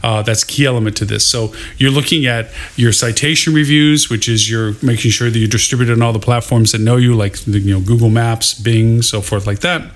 Uh, 0.02 0.22
that's 0.22 0.44
key 0.44 0.66
element 0.66 0.96
to 0.98 1.04
this. 1.04 1.26
So 1.26 1.52
you're 1.76 1.90
looking 1.90 2.26
at 2.26 2.50
your 2.76 2.92
citation 2.92 3.54
reviews, 3.54 4.10
which 4.10 4.28
is 4.28 4.50
you're 4.50 4.74
making 4.82 5.10
sure 5.10 5.30
that 5.30 5.38
you 5.38 5.48
distribute 5.48 5.88
it 5.88 5.92
on 5.92 6.02
all 6.02 6.12
the 6.12 6.18
platforms 6.18 6.72
that 6.72 6.80
know 6.80 6.96
you, 6.96 7.14
like 7.14 7.46
you 7.46 7.74
know 7.74 7.80
Google 7.80 8.10
Maps, 8.10 8.54
Bing, 8.54 9.02
so 9.02 9.20
forth, 9.20 9.46
like 9.46 9.60
that. 9.60 9.90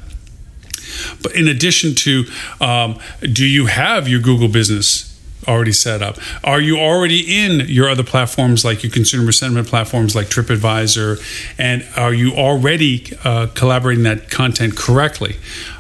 But 1.23 1.35
in 1.35 1.49
addition 1.49 1.95
to, 1.95 2.25
um, 2.61 2.99
do 3.21 3.47
you 3.47 3.67
have 3.67 4.09
your 4.09 4.21
Google 4.21 4.49
business 4.49 5.12
already 5.49 5.73
set 5.73 6.03
up? 6.03 6.19
Are 6.45 6.61
you 6.61 6.79
already 6.79 7.45
in 7.45 7.67
your 7.69 7.89
other 7.89 8.03
platforms 8.03 8.65
like 8.65 8.83
your 8.83 8.93
consumer 8.93 9.33
sentiment 9.33 9.69
platforms 9.69 10.15
like 10.15 10.29
TripAdvisor? 10.29 11.23
And 11.59 11.87
are 11.97 12.15
you 12.15 12.33
already 12.33 13.17
uh, 13.25 13.49
collaborating 13.55 14.05
that 14.05 14.31
content 14.31 14.77
correctly? 14.77 15.37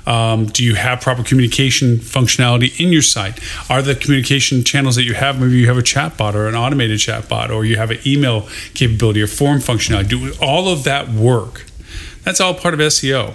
Um, 0.06 0.46
do 0.46 0.64
you 0.64 0.74
have 0.74 1.00
proper 1.00 1.22
communication 1.22 1.98
functionality 1.98 2.78
in 2.80 2.92
your 2.92 3.02
site? 3.02 3.38
Are 3.70 3.82
the 3.82 3.94
communication 3.94 4.64
channels 4.64 4.96
that 4.96 5.04
you 5.04 5.14
have, 5.14 5.40
maybe 5.40 5.56
you 5.58 5.68
have 5.68 5.78
a 5.78 5.82
chatbot 5.82 6.34
or 6.34 6.48
an 6.48 6.54
automated 6.54 6.98
chatbot, 6.98 7.50
or 7.50 7.64
you 7.64 7.76
have 7.76 7.90
an 7.90 7.98
email 8.04 8.48
capability 8.74 9.22
or 9.22 9.26
form 9.26 9.58
functionality? 9.58 10.08
Do 10.08 10.34
all 10.40 10.68
of 10.68 10.84
that 10.84 11.08
work? 11.08 11.66
That's 12.24 12.40
all 12.40 12.54
part 12.54 12.72
of 12.72 12.80
SEO. 12.80 13.34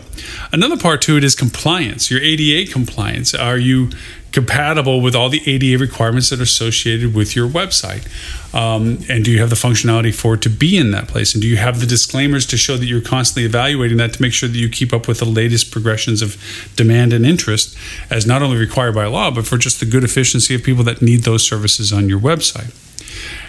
Another 0.54 0.78
part 0.78 1.02
to 1.04 1.18
it 1.18 1.24
is 1.24 1.36
compliance, 1.36 2.10
your 2.10 2.22
ADA 2.22 2.72
compliance. 2.72 3.34
Are 3.34 3.58
you 3.58 3.90
compatible 4.32 5.02
with 5.02 5.16
all 5.16 5.30
the 5.30 5.42
ADA 5.46 5.78
requirements 5.78 6.30
that 6.30 6.40
are 6.40 6.44
associated 6.44 7.14
with 7.14 7.36
your 7.36 7.48
website? 7.48 8.08
Um, 8.54 9.00
and 9.10 9.24
do 9.24 9.32
you 9.32 9.40
have 9.40 9.50
the 9.50 9.56
functionality 9.56 10.14
for 10.14 10.36
it 10.36 10.42
to 10.44 10.50
be 10.50 10.78
in 10.78 10.92
that 10.92 11.08
place? 11.08 11.34
And 11.34 11.42
do 11.42 11.48
you 11.48 11.58
have 11.58 11.80
the 11.80 11.86
disclaimers 11.86 12.46
to 12.48 12.58
show 12.58 12.78
that 12.78 12.86
you're 12.86 13.02
constantly 13.02 13.46
evaluating 13.46 13.98
that 13.98 14.14
to 14.14 14.22
make 14.22 14.34
sure 14.34 14.50
that 14.50 14.58
you 14.58 14.70
keep 14.70 14.94
up 14.94 15.08
with 15.08 15.20
the 15.20 15.26
latest 15.26 15.72
progressions 15.72 16.22
of 16.22 16.38
demand 16.76 17.14
and 17.14 17.26
interest 17.26 17.78
as 18.10 18.26
not 18.26 18.42
only 18.42 18.58
required 18.58 18.96
by 18.96 19.06
law, 19.06 19.32
but 19.32 19.46
for 19.46 19.58
just 19.58 19.80
the 19.80 19.86
good 19.86 20.04
efficiency 20.04 20.56
of 20.56 20.64
people 20.64 20.84
that 20.84 21.02
need 21.02 21.24
those 21.24 21.46
services 21.46 21.92
on 21.94 22.10
your 22.10 22.20
website? 22.20 22.74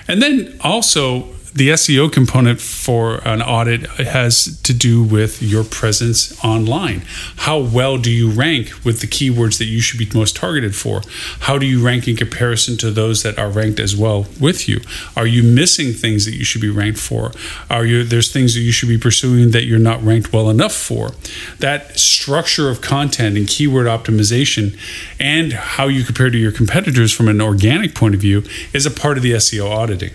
And 0.08 0.23
then 0.23 0.58
also, 0.62 1.28
the 1.55 1.71
SEO 1.71 2.12
component 2.12 2.61
for 2.61 3.17
an 3.26 3.43
audit 3.43 3.87
has 3.87 4.61
to 4.62 4.75
do 4.75 5.02
with 5.02 5.43
your 5.43 5.64
presence 5.64 6.38
online. 6.45 7.02
How 7.37 7.59
well 7.59 7.99
do 7.99 8.11
you 8.11 8.31
rank 8.31 8.73
with 8.85 9.00
the 9.00 9.07
keywords 9.07 9.59
that 9.59 9.64
you 9.64 9.81
should 9.81 9.99
be 9.99 10.09
most 10.17 10.37
targeted 10.37 10.76
for? 10.76 11.02
How 11.40 11.59
do 11.59 11.67
you 11.67 11.85
rank 11.85 12.07
in 12.07 12.17
comparison 12.17 12.76
to 12.78 12.90
those 12.90 13.23
that 13.23 13.38
are 13.38 13.49
ranked 13.49 13.81
as 13.81 13.97
well 13.97 14.26
with 14.40 14.69
you? 14.69 14.81
Are 15.17 15.26
you 15.26 15.43
missing 15.43 15.93
things 15.93 16.25
that 16.26 16.35
you 16.35 16.45
should 16.45 16.61
be 16.61 16.71
ranked 16.71 16.99
for? 16.99 17.33
Are 17.71 17.85
you 17.85 18.05
there's 18.05 18.33
things 18.33 18.55
that 18.55 18.61
you 18.61 18.73
should 18.73 18.88
be 18.88 18.99
pursuing 18.99 19.50
that 19.52 19.64
you're 19.64 19.78
not 19.78 20.02
ranked 20.02 20.33
well 20.33 20.50
enough 20.50 20.75
for? 20.75 21.12
That 21.59 21.99
structure 21.99 22.69
of 22.69 22.81
content 22.81 23.37
and 23.37 23.49
keyword 23.49 23.87
optimization 23.87 24.78
and 25.19 25.52
how 25.52 25.88
you 25.88 26.05
compare 26.05 26.31
to 26.31 26.38
your 26.38 26.52
competitors 26.52 27.12
from 27.12 27.28
an 27.28 27.40
organic 27.40 27.95
point 27.95 28.14
of 28.14 28.21
view 28.21 28.45
is 28.73 28.87
a 28.87 28.90
part 28.90 29.17
of 29.17 29.23
the 29.23 29.33
SEO 29.33 29.71
auditing. 29.71 30.12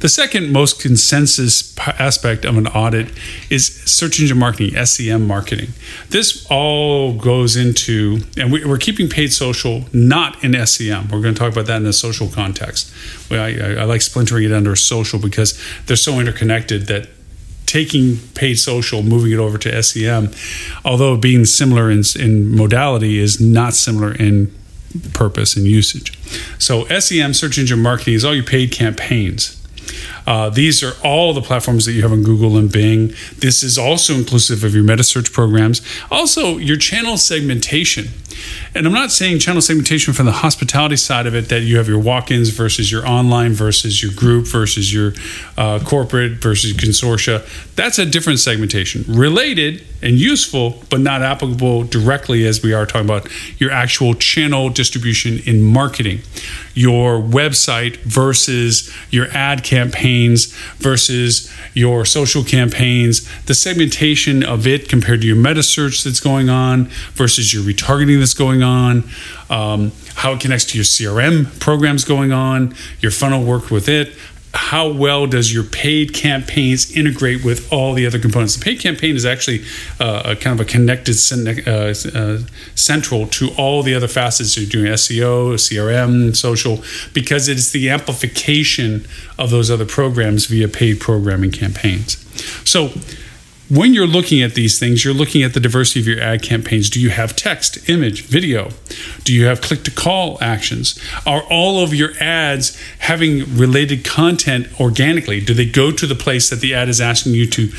The 0.00 0.08
second 0.08 0.52
most 0.52 0.80
consensus 0.80 1.76
aspect 1.78 2.44
of 2.44 2.56
an 2.56 2.66
audit 2.68 3.10
is 3.50 3.66
search 3.66 4.20
engine 4.20 4.38
marketing, 4.38 4.84
SEM 4.84 5.26
marketing. 5.26 5.70
This 6.08 6.46
all 6.50 7.14
goes 7.14 7.56
into, 7.56 8.20
and 8.36 8.52
we, 8.52 8.62
are 8.64 8.78
keeping 8.78 9.08
paid 9.08 9.32
social 9.32 9.84
not 9.92 10.42
in 10.42 10.54
SEM. 10.66 11.08
We're 11.08 11.22
going 11.22 11.34
to 11.34 11.38
talk 11.38 11.52
about 11.52 11.66
that 11.66 11.76
in 11.76 11.86
a 11.86 11.92
social 11.92 12.28
context. 12.28 12.92
I, 13.30 13.78
I, 13.78 13.84
like 13.84 14.02
splintering 14.02 14.44
it 14.44 14.52
under 14.52 14.76
social 14.76 15.18
because 15.18 15.60
they're 15.86 15.96
so 15.96 16.20
interconnected 16.20 16.86
that 16.86 17.08
taking 17.66 18.18
paid 18.34 18.56
social, 18.56 19.02
moving 19.02 19.32
it 19.32 19.38
over 19.38 19.56
to 19.56 19.82
SEM, 19.82 20.30
although 20.84 21.16
being 21.16 21.44
similar 21.46 21.90
in, 21.90 22.02
in 22.18 22.54
modality, 22.54 23.18
is 23.18 23.40
not 23.40 23.72
similar 23.72 24.14
in 24.14 24.52
purpose 25.14 25.56
and 25.56 25.66
usage. 25.66 26.12
So, 26.58 26.84
SEM, 26.86 27.32
search 27.34 27.58
engine 27.58 27.80
marketing, 27.80 28.14
is 28.14 28.24
all 28.24 28.34
your 28.34 28.44
paid 28.44 28.72
campaigns. 28.72 29.61
Uh, 30.26 30.50
these 30.50 30.82
are 30.82 30.92
all 31.04 31.32
the 31.32 31.42
platforms 31.42 31.84
that 31.86 31.92
you 31.92 32.02
have 32.02 32.12
on 32.12 32.22
Google 32.22 32.56
and 32.56 32.70
Bing. 32.70 33.14
This 33.38 33.62
is 33.62 33.78
also 33.78 34.14
inclusive 34.14 34.64
of 34.64 34.74
your 34.74 34.84
meta 34.84 35.04
search 35.04 35.32
programs. 35.32 35.82
Also, 36.10 36.58
your 36.58 36.76
channel 36.76 37.16
segmentation. 37.16 38.08
And 38.74 38.86
I'm 38.86 38.92
not 38.92 39.10
saying 39.10 39.38
channel 39.40 39.60
segmentation 39.60 40.14
from 40.14 40.26
the 40.26 40.32
hospitality 40.32 40.96
side 40.96 41.26
of 41.26 41.34
it 41.34 41.48
that 41.48 41.60
you 41.60 41.76
have 41.76 41.88
your 41.88 41.98
walk 41.98 42.30
ins 42.30 42.48
versus 42.48 42.90
your 42.90 43.06
online 43.06 43.52
versus 43.52 44.02
your 44.02 44.12
group 44.12 44.46
versus 44.46 44.92
your 44.92 45.12
uh, 45.56 45.78
corporate 45.80 46.32
versus 46.42 46.72
consortia. 46.72 47.44
That's 47.76 47.98
a 47.98 48.06
different 48.06 48.40
segmentation. 48.40 49.04
Related 49.06 49.84
and 50.02 50.18
useful, 50.18 50.82
but 50.90 51.00
not 51.00 51.22
applicable 51.22 51.84
directly 51.84 52.46
as 52.46 52.62
we 52.62 52.72
are 52.72 52.86
talking 52.86 53.08
about 53.08 53.28
your 53.60 53.70
actual 53.70 54.14
channel 54.14 54.68
distribution 54.68 55.38
in 55.44 55.62
marketing. 55.62 56.20
Your 56.74 57.20
website 57.20 57.96
versus 57.98 58.92
your 59.10 59.26
ad 59.32 59.62
campaigns 59.62 60.46
versus 60.78 61.52
your 61.74 62.04
social 62.04 62.44
campaigns, 62.44 63.28
the 63.44 63.54
segmentation 63.54 64.42
of 64.42 64.66
it 64.66 64.88
compared 64.88 65.20
to 65.22 65.26
your 65.26 65.36
meta 65.36 65.62
search 65.62 66.04
that's 66.04 66.20
going 66.20 66.48
on 66.48 66.84
versus 67.14 67.52
your 67.52 67.62
retargeting 67.62 68.18
that's 68.18 68.34
going 68.34 68.62
on, 68.62 69.04
um, 69.48 69.92
how 70.14 70.32
it 70.32 70.40
connects 70.40 70.64
to 70.66 70.78
your 70.78 70.84
CRM 70.84 71.58
programs 71.60 72.04
going 72.04 72.32
on, 72.32 72.74
your 73.00 73.12
funnel 73.12 73.44
work 73.44 73.70
with 73.70 73.88
it, 73.88 74.12
how 74.54 74.86
well 74.88 75.26
does 75.26 75.52
your 75.52 75.64
paid 75.64 76.12
campaigns 76.12 76.94
integrate 76.94 77.44
with 77.44 77.72
all 77.72 77.94
the 77.94 78.06
other 78.06 78.18
components? 78.18 78.56
The 78.56 78.64
paid 78.64 78.80
campaign 78.80 79.16
is 79.16 79.24
actually 79.24 79.64
uh, 79.98 80.22
a 80.26 80.36
kind 80.36 80.60
of 80.60 80.66
a 80.66 80.68
connected 80.68 81.16
uh, 81.66 81.70
uh, 81.70 82.38
central 82.74 83.26
to 83.28 83.50
all 83.56 83.82
the 83.82 83.94
other 83.94 84.08
facets 84.08 84.56
you're 84.56 84.68
doing 84.68 84.92
SEO, 84.92 85.54
CRM, 85.54 86.36
social, 86.36 86.82
because 87.14 87.48
it's 87.48 87.70
the 87.70 87.88
amplification 87.88 89.06
of 89.38 89.50
those 89.50 89.70
other 89.70 89.86
programs 89.86 90.46
via 90.46 90.68
paid 90.68 91.00
programming 91.00 91.50
campaigns. 91.50 92.18
So 92.68 92.92
when 93.72 93.94
you're 93.94 94.06
looking 94.06 94.42
at 94.42 94.52
these 94.52 94.78
things, 94.78 95.02
you're 95.02 95.14
looking 95.14 95.42
at 95.42 95.54
the 95.54 95.60
diversity 95.60 96.00
of 96.00 96.06
your 96.06 96.20
ad 96.20 96.42
campaigns. 96.42 96.90
Do 96.90 97.00
you 97.00 97.08
have 97.08 97.34
text, 97.34 97.88
image, 97.88 98.26
video? 98.26 98.68
Do 99.24 99.32
you 99.32 99.46
have 99.46 99.62
click 99.62 99.82
to 99.84 99.90
call 99.90 100.36
actions? 100.42 101.00
Are 101.24 101.42
all 101.44 101.82
of 101.82 101.94
your 101.94 102.10
ads 102.20 102.78
having 102.98 103.56
related 103.56 104.04
content 104.04 104.68
organically? 104.78 105.40
Do 105.40 105.54
they 105.54 105.64
go 105.64 105.90
to 105.90 106.06
the 106.06 106.14
place 106.14 106.50
that 106.50 106.60
the 106.60 106.74
ad 106.74 106.90
is 106.90 107.00
asking 107.00 107.32
you 107.32 107.46
to 107.46 107.72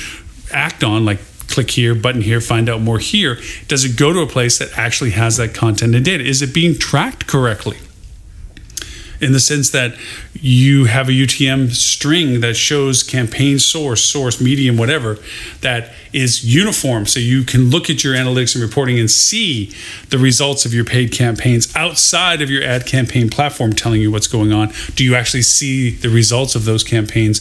act 0.51 0.83
on, 0.83 1.05
like 1.05 1.19
click 1.47 1.69
here, 1.69 1.93
button 1.93 2.23
here, 2.23 2.41
find 2.41 2.69
out 2.69 2.81
more 2.81 2.97
here? 2.97 3.37
Does 3.67 3.85
it 3.85 3.95
go 3.95 4.11
to 4.11 4.21
a 4.21 4.27
place 4.27 4.57
that 4.57 4.75
actually 4.75 5.11
has 5.11 5.37
that 5.37 5.53
content 5.53 5.93
and 5.93 6.03
data? 6.03 6.23
Is 6.23 6.41
it 6.41 6.55
being 6.55 6.75
tracked 6.75 7.27
correctly? 7.27 7.77
In 9.23 9.31
the 9.31 9.39
sense 9.39 9.69
that 9.71 9.95
you 10.33 10.85
have 10.85 11.07
a 11.07 11.13
UTM 11.13 11.71
string 11.71 12.41
that 12.41 12.55
shows 12.55 13.03
campaign 13.03 13.57
source, 13.57 14.03
source, 14.03 14.41
medium, 14.41 14.75
whatever, 14.75 15.17
that 15.61 15.93
is 16.11 16.43
uniform. 16.43 17.05
So 17.05 17.19
you 17.19 17.43
can 17.43 17.69
look 17.69 17.89
at 17.89 18.03
your 18.03 18.15
analytics 18.15 18.53
and 18.53 18.63
reporting 18.63 18.99
and 18.99 19.09
see 19.09 19.73
the 20.09 20.17
results 20.17 20.65
of 20.65 20.73
your 20.73 20.83
paid 20.83 21.11
campaigns 21.11 21.73
outside 21.75 22.41
of 22.41 22.49
your 22.49 22.63
ad 22.63 22.85
campaign 22.85 23.29
platform 23.29 23.73
telling 23.73 24.01
you 24.01 24.11
what's 24.11 24.27
going 24.27 24.51
on. 24.51 24.71
Do 24.95 25.03
you 25.03 25.15
actually 25.15 25.43
see 25.43 25.91
the 25.91 26.09
results 26.09 26.53
of 26.55 26.65
those 26.65 26.83
campaigns 26.83 27.39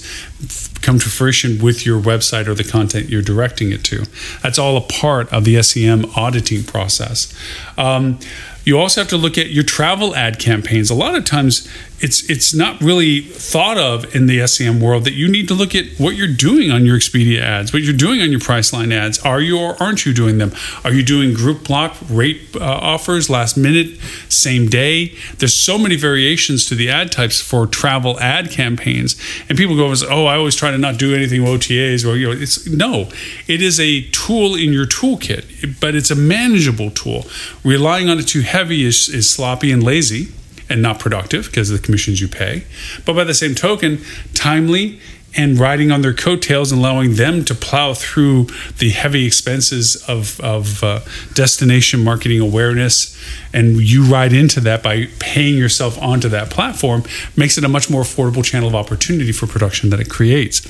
come 0.81 0.99
to 0.99 1.09
fruition 1.09 1.63
with 1.63 1.85
your 1.85 2.01
website 2.01 2.47
or 2.47 2.55
the 2.55 2.65
content 2.65 3.09
you're 3.09 3.23
directing 3.23 3.73
it 3.73 3.85
to? 3.85 4.05
That's 4.43 4.59
all 4.59 4.77
a 4.77 4.81
part 4.81 5.33
of 5.33 5.45
the 5.45 5.61
SEM 5.63 6.07
auditing 6.17 6.63
process. 6.63 7.35
Um, 7.77 8.19
you 8.65 8.79
also 8.79 9.01
have 9.01 9.09
to 9.09 9.17
look 9.17 9.37
at 9.39 9.51
your 9.51 9.65
travel 9.65 10.15
ad 10.15 10.39
campaigns. 10.39 10.91
A 10.91 10.95
lot 10.95 11.15
of 11.15 11.25
times 11.25 11.69
it's 12.03 12.29
it's 12.29 12.53
not 12.53 12.81
really 12.81 13.21
thought 13.21 13.79
of 13.79 14.15
in 14.15 14.27
the 14.27 14.45
SEM 14.49 14.81
world 14.81 15.05
that 15.05 15.13
you 15.13 15.29
need 15.29 15.47
to 15.49 15.55
look 15.55 15.73
at 15.75 15.87
what 15.99 16.17
you're 16.17 16.27
doing 16.27 16.71
on 16.71 16.85
your 16.85 16.97
Expedia 16.97 17.41
ads, 17.41 17.73
what 17.73 17.83
you're 17.83 17.97
doing 17.97 18.21
on 18.21 18.33
your 18.33 18.41
Priceline 18.41 18.93
ads. 18.93 19.21
Are 19.21 19.41
you 19.41 19.57
or 19.59 19.81
aren't 19.81 20.05
you 20.05 20.13
doing 20.13 20.39
them? 20.39 20.53
Are 20.85 20.93
you 20.93 21.05
doing 21.05 21.33
group 21.33 21.63
block 21.65 21.97
rate 22.11 22.41
uh, 22.57 22.65
offers, 22.65 23.31
last 23.31 23.57
minute, 23.57 24.01
same 24.29 24.67
day? 24.67 25.15
There's 25.39 25.55
so 25.55 25.79
many 25.79 25.95
variations 25.95 26.67
to 26.67 26.75
the 26.75 26.91
ad 26.91 27.13
types 27.13 27.41
for 27.41 27.69
travel 27.69 28.19
ad 28.19 28.51
campaigns, 28.51 29.15
and 29.49 29.57
people 29.57 29.77
go, 29.77 29.95
"Oh, 30.11 30.27
I 30.27 30.35
always 30.37 30.57
try 30.57 30.73
to 30.73 30.79
not 30.79 30.99
do 30.99 31.15
anything 31.15 31.45
with 31.45 31.63
OTAs." 31.63 32.05
Or 32.05 32.17
you 32.17 32.27
know, 32.27 32.33
it's 32.33 32.67
no, 32.67 33.11
it 33.47 33.63
is 33.63 33.79
a 33.79 34.03
tool 34.11 34.57
in 34.57 34.73
your 34.73 34.87
toolkit, 34.87 35.79
but 35.81 35.95
it's 35.95 36.11
a 36.11 36.17
manageable 36.17 36.91
tool. 36.91 37.27
Relying 37.63 38.11
on 38.11 38.19
it 38.19 38.27
too 38.27 38.41
heavy 38.41 38.85
is, 38.85 39.09
is 39.09 39.31
sloppy 39.31 39.71
and 39.71 39.85
lazy 39.85 40.33
and 40.73 40.83
not 40.83 40.99
productive 40.99 41.47
because 41.47 41.71
of 41.71 41.77
the 41.79 41.85
commissions 41.85 42.21
you 42.21 42.29
pay. 42.29 42.65
But 43.05 43.15
by 43.15 43.25
the 43.25 43.35
same 43.35 43.55
token, 43.55 44.01
timely 44.35 44.99
and 45.35 45.59
riding 45.59 45.91
on 45.91 46.03
their 46.03 46.13
coattails 46.13 46.73
and 46.73 46.81
allowing 46.81 47.15
them 47.15 47.45
to 47.45 47.55
plow 47.55 47.95
through 47.95 48.47
the 48.79 48.91
heavy 48.91 49.27
expenses 49.27 49.97
of, 50.09 50.39
of 50.41 50.83
uh, 50.83 51.01
destination 51.35 52.03
marketing 52.05 52.41
awareness 52.41 53.19
and 53.53 53.81
you 53.81 54.05
ride 54.05 54.33
into 54.33 54.61
that 54.61 54.83
by 54.83 55.07
paying 55.19 55.57
yourself 55.57 56.01
onto 56.03 56.29
that 56.29 56.51
platform 56.51 57.03
makes 57.37 57.57
it 57.57 57.65
a 57.65 57.69
much 57.69 57.89
more 57.89 58.03
affordable 58.03 58.45
channel 58.45 58.69
of 58.69 58.75
opportunity 58.75 59.33
for 59.33 59.47
production 59.47 59.91
that 59.91 60.01
it 60.01 60.11
creates 60.11 60.61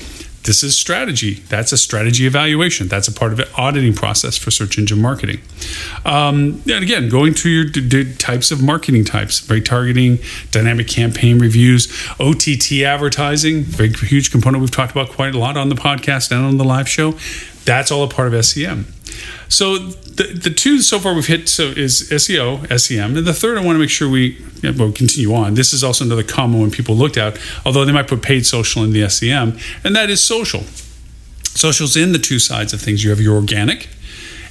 this 0.43 0.61
is 0.61 0.77
strategy. 0.77 1.35
That's 1.47 1.71
a 1.71 1.77
strategy 1.77 2.25
evaluation. 2.27 2.87
That's 2.87 3.07
a 3.07 3.13
part 3.13 3.31
of 3.31 3.37
the 3.37 3.51
auditing 3.55 3.93
process 3.93 4.37
for 4.37 4.51
search 4.51 4.77
engine 4.77 5.01
marketing. 5.01 5.39
Um, 6.05 6.61
and 6.69 6.83
again, 6.83 7.07
going 7.09 7.33
to 7.35 7.49
your 7.49 7.65
d- 7.65 7.87
d- 7.87 8.13
types 8.15 8.51
of 8.51 8.61
marketing 8.61 9.05
types, 9.05 9.41
retargeting, 9.47 10.51
dynamic 10.51 10.87
campaign 10.87 11.39
reviews, 11.39 11.87
OTT 12.19 12.83
advertising, 12.83 13.63
big 13.77 13.97
huge 13.97 14.31
component 14.31 14.61
we've 14.61 14.71
talked 14.71 14.91
about 14.91 15.09
quite 15.09 15.33
a 15.33 15.39
lot 15.39 15.55
on 15.55 15.69
the 15.69 15.75
podcast 15.75 16.31
and 16.31 16.45
on 16.45 16.57
the 16.57 16.65
live 16.65 16.89
show. 16.89 17.13
That's 17.63 17.89
all 17.91 18.03
a 18.03 18.09
part 18.09 18.33
of 18.33 18.45
SEM. 18.45 18.87
So 19.47 19.91
the, 20.15 20.23
the 20.33 20.49
two 20.49 20.79
so 20.79 20.99
far 20.99 21.13
we've 21.13 21.27
hit 21.27 21.49
so 21.49 21.63
is 21.63 22.09
SEO, 22.09 22.79
SEM, 22.79 23.17
and 23.17 23.25
the 23.25 23.33
third 23.33 23.57
I 23.57 23.61
want 23.65 23.75
to 23.75 23.79
make 23.79 23.89
sure 23.89 24.09
we 24.09 24.37
yeah, 24.61 24.71
continue 24.71 25.33
on. 25.33 25.55
This 25.55 25.73
is 25.73 25.83
also 25.83 26.05
another 26.05 26.23
common 26.23 26.59
one 26.59 26.71
people 26.71 26.95
looked 26.95 27.17
at, 27.17 27.39
although 27.65 27.83
they 27.83 27.91
might 27.91 28.07
put 28.07 28.21
paid 28.21 28.45
social 28.45 28.83
in 28.83 28.91
the 28.91 29.09
SEM, 29.09 29.57
and 29.83 29.95
that 29.95 30.09
is 30.09 30.23
social. 30.23 30.61
Social's 31.43 31.95
in 31.95 32.11
the 32.11 32.19
two 32.19 32.39
sides 32.39 32.73
of 32.73 32.81
things. 32.81 33.03
You 33.03 33.09
have 33.09 33.21
your 33.21 33.35
organic, 33.35 33.89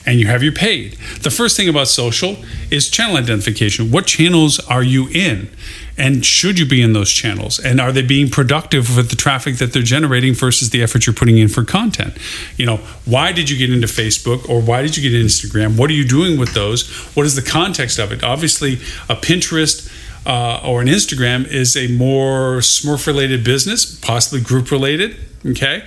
and 0.07 0.19
you 0.19 0.27
have 0.27 0.43
your 0.43 0.53
paid. 0.53 0.93
The 1.23 1.31
first 1.31 1.57
thing 1.57 1.69
about 1.69 1.88
social 1.88 2.37
is 2.71 2.88
channel 2.88 3.17
identification. 3.17 3.91
What 3.91 4.07
channels 4.07 4.59
are 4.61 4.83
you 4.83 5.09
in? 5.09 5.51
And 5.97 6.25
should 6.25 6.59
you 6.59 6.67
be 6.67 6.81
in 6.81 6.95
those 6.95 7.12
channels? 7.12 7.59
And 7.59 7.81
are 7.81 7.93
they 7.93 8.03
being 8.03 8.31
productive 8.31 8.97
with 8.97 9.11
the 9.11 9.17
traffic 9.17 9.57
that 9.59 9.73
they're 9.73 9.83
generating 9.83 10.35
versus 10.35 10.71
the 10.71 10.83
effort 10.83 11.07
you're 11.07 11.15
putting 11.15 11.38
in 11.38 11.49
for 11.49 11.65
content? 11.65 12.17
You 12.57 12.67
know, 12.67 12.77
why 13.05 13.33
did 13.33 13.51
you 13.51 13.59
get 13.59 13.71
into 13.71 13.87
Facebook 13.87 14.49
or 14.49 14.61
why 14.61 14.83
did 14.83 14.97
you 14.97 15.09
get 15.09 15.17
Instagram? 15.17 15.77
What 15.77 15.91
are 15.91 15.95
you 15.95 16.07
doing 16.07 16.38
with 16.38 16.55
those? 16.55 16.91
What 17.15 17.27
is 17.27 17.37
the 17.37 17.43
context 17.43 17.99
of 17.99 18.11
it? 18.11 18.25
Obviously, 18.25 18.75
a 19.09 19.17
Pinterest 19.17 19.91
uh, 20.27 20.61
or 20.65 20.81
an 20.81 20.88
Instagram 20.88 21.47
is 21.47 21.77
a 21.77 21.88
more 21.88 22.59
SMERF 22.59 23.07
related 23.07 23.45
business, 23.45 23.99
possibly 24.01 24.41
group 24.41 24.71
related. 24.71 25.17
Okay, 25.45 25.85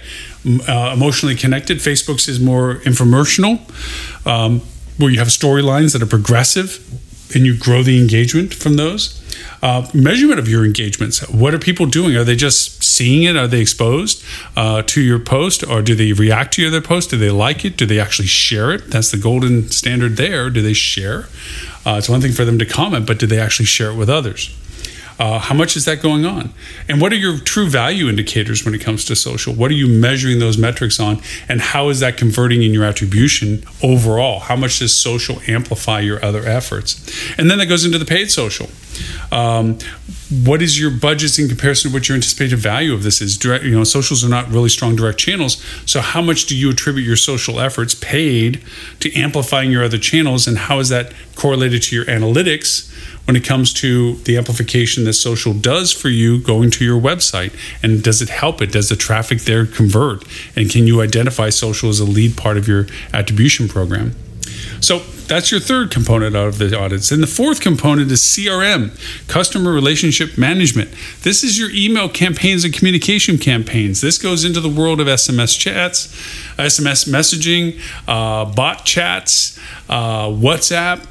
uh, 0.68 0.92
emotionally 0.94 1.36
connected. 1.36 1.80
Facebook's 1.80 2.28
is 2.28 2.40
more 2.40 2.76
infomercial, 2.86 3.60
um, 4.26 4.62
where 4.98 5.10
you 5.10 5.20
have 5.20 5.30
storylines 5.30 5.94
that 5.94 6.02
are 6.02 6.08
progressive, 6.08 6.80
and 7.36 7.46
you 7.46 7.58
grow 7.58 7.84
the 7.84 8.00
engagement 8.00 8.54
from 8.54 8.76
those. 8.76 9.22
Uh, 9.62 9.88
measurement 9.94 10.40
of 10.40 10.48
your 10.48 10.64
engagements. 10.64 11.28
What 11.30 11.54
are 11.54 11.60
people 11.60 11.88
doing? 11.88 12.16
Are 12.16 12.24
they 12.24 12.36
just 12.36 12.84
seeing 12.84 13.24
it? 13.24 13.36
Are 13.36 13.48
they 13.48 13.62
exposed 13.62 14.24
uh, 14.56 14.84
to 14.84 15.02
your 15.02 15.20
post, 15.20 15.68
or 15.68 15.82
do 15.82 15.96
they 15.96 16.14
react 16.14 16.54
to 16.54 16.62
your 16.62 16.70
other 16.70 16.82
post? 16.82 17.10
Do 17.10 17.18
they 17.18 17.32
like 17.32 17.66
it? 17.66 17.76
Do 17.76 17.86
they 17.86 18.00
actually 18.00 18.28
share 18.28 18.72
it? 18.72 18.92
That's 18.92 19.12
the 19.12 19.18
golden 19.18 19.70
standard 19.70 20.18
there. 20.18 20.50
Do 20.50 20.62
they 20.62 20.74
share? 20.74 21.28
Uh, 21.86 21.96
it's 21.98 22.10
one 22.10 22.22
thing 22.22 22.32
for 22.32 22.46
them 22.46 22.60
to 22.60 22.66
comment, 22.66 23.08
but 23.08 23.20
do 23.20 23.26
they 23.26 23.40
actually 23.40 23.66
share 23.66 23.90
it 23.92 23.96
with 23.96 24.10
others? 24.10 24.56
Uh, 25.18 25.40
how 25.40 25.56
much 25.56 25.78
is 25.78 25.86
that 25.86 26.02
going 26.02 26.26
on? 26.26 26.54
And 26.90 27.00
what 27.00 27.14
are 27.14 27.18
your 27.18 27.38
true 27.38 27.68
value 27.68 28.10
indicators 28.10 28.66
when 28.66 28.74
it 28.74 28.82
comes 28.82 29.06
to 29.06 29.16
social? 29.16 29.54
What 29.54 29.72
are 29.72 29.76
you 29.76 29.88
measuring 29.88 30.40
those 30.40 30.58
metrics 30.58 31.00
on? 31.00 31.22
And 31.48 31.62
how 31.62 31.90
is 31.90 32.02
that 32.02 32.18
converting 32.18 32.64
in 32.64 32.74
your 32.74 32.84
attribution 32.84 33.64
overall? 33.82 34.42
How 34.42 34.56
much 34.56 34.80
does 34.80 34.94
social 34.94 35.42
amplify 35.48 36.02
your 36.02 36.24
other 36.24 36.46
efforts? 36.46 37.02
And 37.38 37.50
then 37.50 37.60
that 37.60 37.68
goes 37.68 37.86
into 37.86 37.98
the 37.98 38.06
paid 38.06 38.30
social. 38.30 38.70
Um, 39.32 39.78
what 40.44 40.62
is 40.62 40.80
your 40.80 40.90
budgets 40.90 41.38
in 41.38 41.48
comparison 41.48 41.92
to 41.92 41.96
what 41.96 42.10
your 42.10 42.16
anticipated 42.16 42.58
value 42.58 42.94
of 42.94 43.04
this 43.04 43.22
is? 43.22 43.38
Direct, 43.38 43.64
you 43.64 43.72
know, 43.72 43.84
socials 43.84 44.24
are 44.24 44.30
not 44.30 44.50
really 44.50 44.70
strong 44.70 44.96
direct 44.96 45.20
channels. 45.20 45.64
So, 45.86 46.02
how 46.02 46.22
much 46.22 46.46
do 46.48 46.58
you 46.58 46.72
attribute 46.72 47.06
your 47.06 47.16
social 47.16 47.60
efforts 47.60 47.94
paid 47.94 48.64
to 49.02 49.14
amplifying 49.14 49.72
your 49.72 49.84
other 49.84 50.00
channels, 50.00 50.48
and 50.48 50.58
how 50.58 50.80
is 50.80 50.90
that 50.90 51.14
correlated 51.36 51.84
to 51.84 51.96
your 51.96 52.06
analytics 52.06 52.92
when 53.26 53.36
it 53.36 53.44
comes 53.44 53.72
to 53.74 54.16
the 54.24 54.38
amplification 54.38 55.04
that 55.06 55.14
social 55.14 55.54
does 55.54 55.92
for 55.92 56.10
you 56.10 56.40
going 56.40 56.72
to 56.72 56.84
your 56.84 57.00
website? 57.00 57.54
And 57.84 58.04
does 58.04 58.22
it 58.22 58.30
help 58.30 58.62
it? 58.62 58.72
Does 58.72 58.90
the 58.90 58.96
traffic 58.96 59.42
there 59.42 59.66
convert? 59.68 60.26
And 60.56 60.72
can 60.72 60.88
you 60.88 61.02
identify 61.02 61.50
social 61.50 61.90
as 61.90 62.00
a 62.00 62.06
lead 62.06 62.36
part 62.36 62.58
of 62.58 62.68
your 62.68 62.88
attribution 63.14 63.68
program? 63.68 64.16
So 64.86 65.00
that's 65.00 65.50
your 65.50 65.60
third 65.60 65.90
component 65.90 66.36
out 66.36 66.48
of 66.48 66.60
the 66.60 66.80
audits. 66.80 67.12
And 67.12 67.24
the 67.24 67.28
fourth 67.28 67.60
component 67.60 68.12
is 68.12 68.22
CRM, 68.22 68.92
customer 69.28 69.74
relationship 69.74 70.38
management. 70.38 70.92
This 71.24 71.44
is 71.44 71.58
your 71.58 71.72
email 71.72 72.08
campaigns 72.08 72.64
and 72.64 72.72
communication 72.72 73.40
campaigns. 73.40 74.02
This 74.02 74.20
goes 74.20 74.46
into 74.46 74.60
the 74.60 74.70
world 74.70 75.02
of 75.02 75.08
SMS 75.08 75.58
chats, 75.58 76.16
SMS 76.58 77.10
messaging, 77.10 77.82
uh, 78.08 78.46
bot 78.54 78.86
chats, 78.86 79.58
uh, 79.90 80.28
WhatsApp 80.28 81.04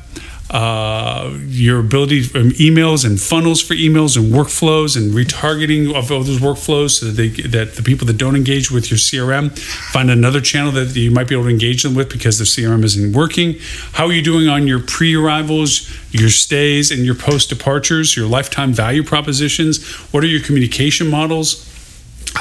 uh, 0.55 1.37
your 1.49 1.81
ability 1.81 2.21
um, 2.37 2.51
emails 2.53 3.05
and 3.05 3.21
funnels 3.21 3.61
for 3.61 3.75
emails 3.75 4.17
and 4.17 4.33
workflows 4.33 4.97
and 4.97 5.13
retargeting 5.13 5.93
of 5.93 6.07
those 6.07 6.39
workflows 6.39 6.91
so 6.91 7.07
that 7.07 7.13
they 7.13 7.29
that 7.29 7.75
the 7.75 7.83
people 7.83 8.07
that 8.07 8.17
don't 8.19 8.37
engage 8.37 8.71
with 8.71 8.89
your 8.89 8.97
CRM 8.97 9.59
find 9.59 10.13
another 10.13 10.41
channel 10.41 10.71
that 10.71 10.95
you 10.95 11.11
might 11.11 11.27
be 11.27 11.35
able 11.35 11.43
to 11.43 11.51
engage 11.51 11.83
them 11.83 11.97
with 11.97 12.09
because 12.09 12.39
their 12.39 12.47
CRM 12.47 12.85
isn't 12.85 13.13
working. 13.13 13.57
How 13.95 14.07
are 14.07 14.13
you 14.13 14.23
doing 14.23 14.47
on 14.47 14.69
your 14.69 14.79
pre-arrivals, 14.79 15.91
your 16.13 16.31
stays, 16.31 16.93
and 16.93 17.05
your 17.05 17.17
post-departures? 17.17 18.17
Your 18.17 18.29
lifetime 18.29 18.73
value 18.73 19.03
propositions. 19.03 19.85
What 20.13 20.23
are 20.23 20.29
your 20.29 20.41
communication 20.41 21.09
models? 21.11 21.74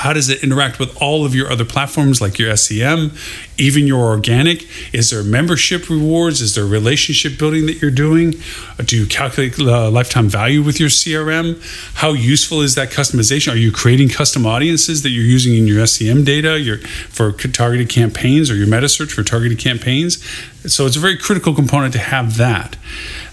How 0.03 0.11
does 0.11 0.27
it 0.27 0.43
interact 0.43 0.79
with 0.79 1.01
all 1.01 1.25
of 1.25 1.33
your 1.33 1.49
other 1.49 1.63
platforms 1.63 2.19
like 2.19 2.37
your 2.37 2.53
SEM, 2.57 3.13
even 3.57 3.87
your 3.87 4.03
organic? 4.03 4.67
Is 4.93 5.11
there 5.11 5.23
membership 5.23 5.89
rewards? 5.89 6.41
Is 6.41 6.55
there 6.55 6.65
relationship 6.65 7.39
building 7.39 7.67
that 7.67 7.81
you're 7.81 7.89
doing? 7.89 8.35
Do 8.83 8.97
you 8.97 9.05
calculate 9.05 9.57
uh, 9.57 9.89
lifetime 9.89 10.27
value 10.27 10.61
with 10.61 10.77
your 10.77 10.89
CRM? 10.89 11.57
How 11.93 12.11
useful 12.11 12.59
is 12.59 12.75
that 12.75 12.89
customization? 12.89 13.53
Are 13.53 13.55
you 13.55 13.71
creating 13.71 14.09
custom 14.09 14.45
audiences 14.45 15.03
that 15.03 15.11
you're 15.11 15.23
using 15.23 15.55
in 15.55 15.67
your 15.67 15.87
SEM 15.87 16.25
data 16.25 16.59
your, 16.59 16.79
for 16.79 17.31
targeted 17.31 17.87
campaigns 17.87 18.51
or 18.51 18.55
your 18.55 18.67
meta 18.67 18.89
search 18.89 19.13
for 19.13 19.23
targeted 19.23 19.57
campaigns? 19.57 20.21
So 20.69 20.85
it's 20.85 20.97
a 20.97 20.99
very 20.99 21.17
critical 21.17 21.55
component 21.55 21.93
to 21.93 21.99
have 21.99 22.35
that. 22.35 22.75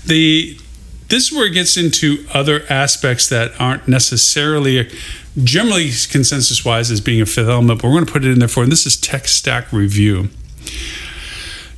The 0.07 0.57
this 1.09 1.27
is 1.27 1.33
where 1.33 1.47
it 1.47 1.51
gets 1.51 1.77
into 1.77 2.25
other 2.33 2.63
aspects 2.71 3.29
that 3.31 3.61
aren't 3.61 3.89
necessarily 3.89 4.89
generally 5.43 5.91
consensus 6.11 6.65
wise 6.65 6.91
as 6.91 7.01
being 7.01 7.21
a 7.21 7.27
fifth 7.27 7.49
element, 7.49 7.81
but 7.81 7.89
we're 7.89 7.95
going 7.95 8.07
to 8.07 8.13
put 8.13 8.25
it 8.25 8.33
in 8.33 8.39
there 8.39 8.49
for, 8.49 8.63
and 8.63 8.73
this 8.73 8.87
is 8.87 8.97
tech 8.97 9.29
stack 9.29 9.73
review. 9.73 10.29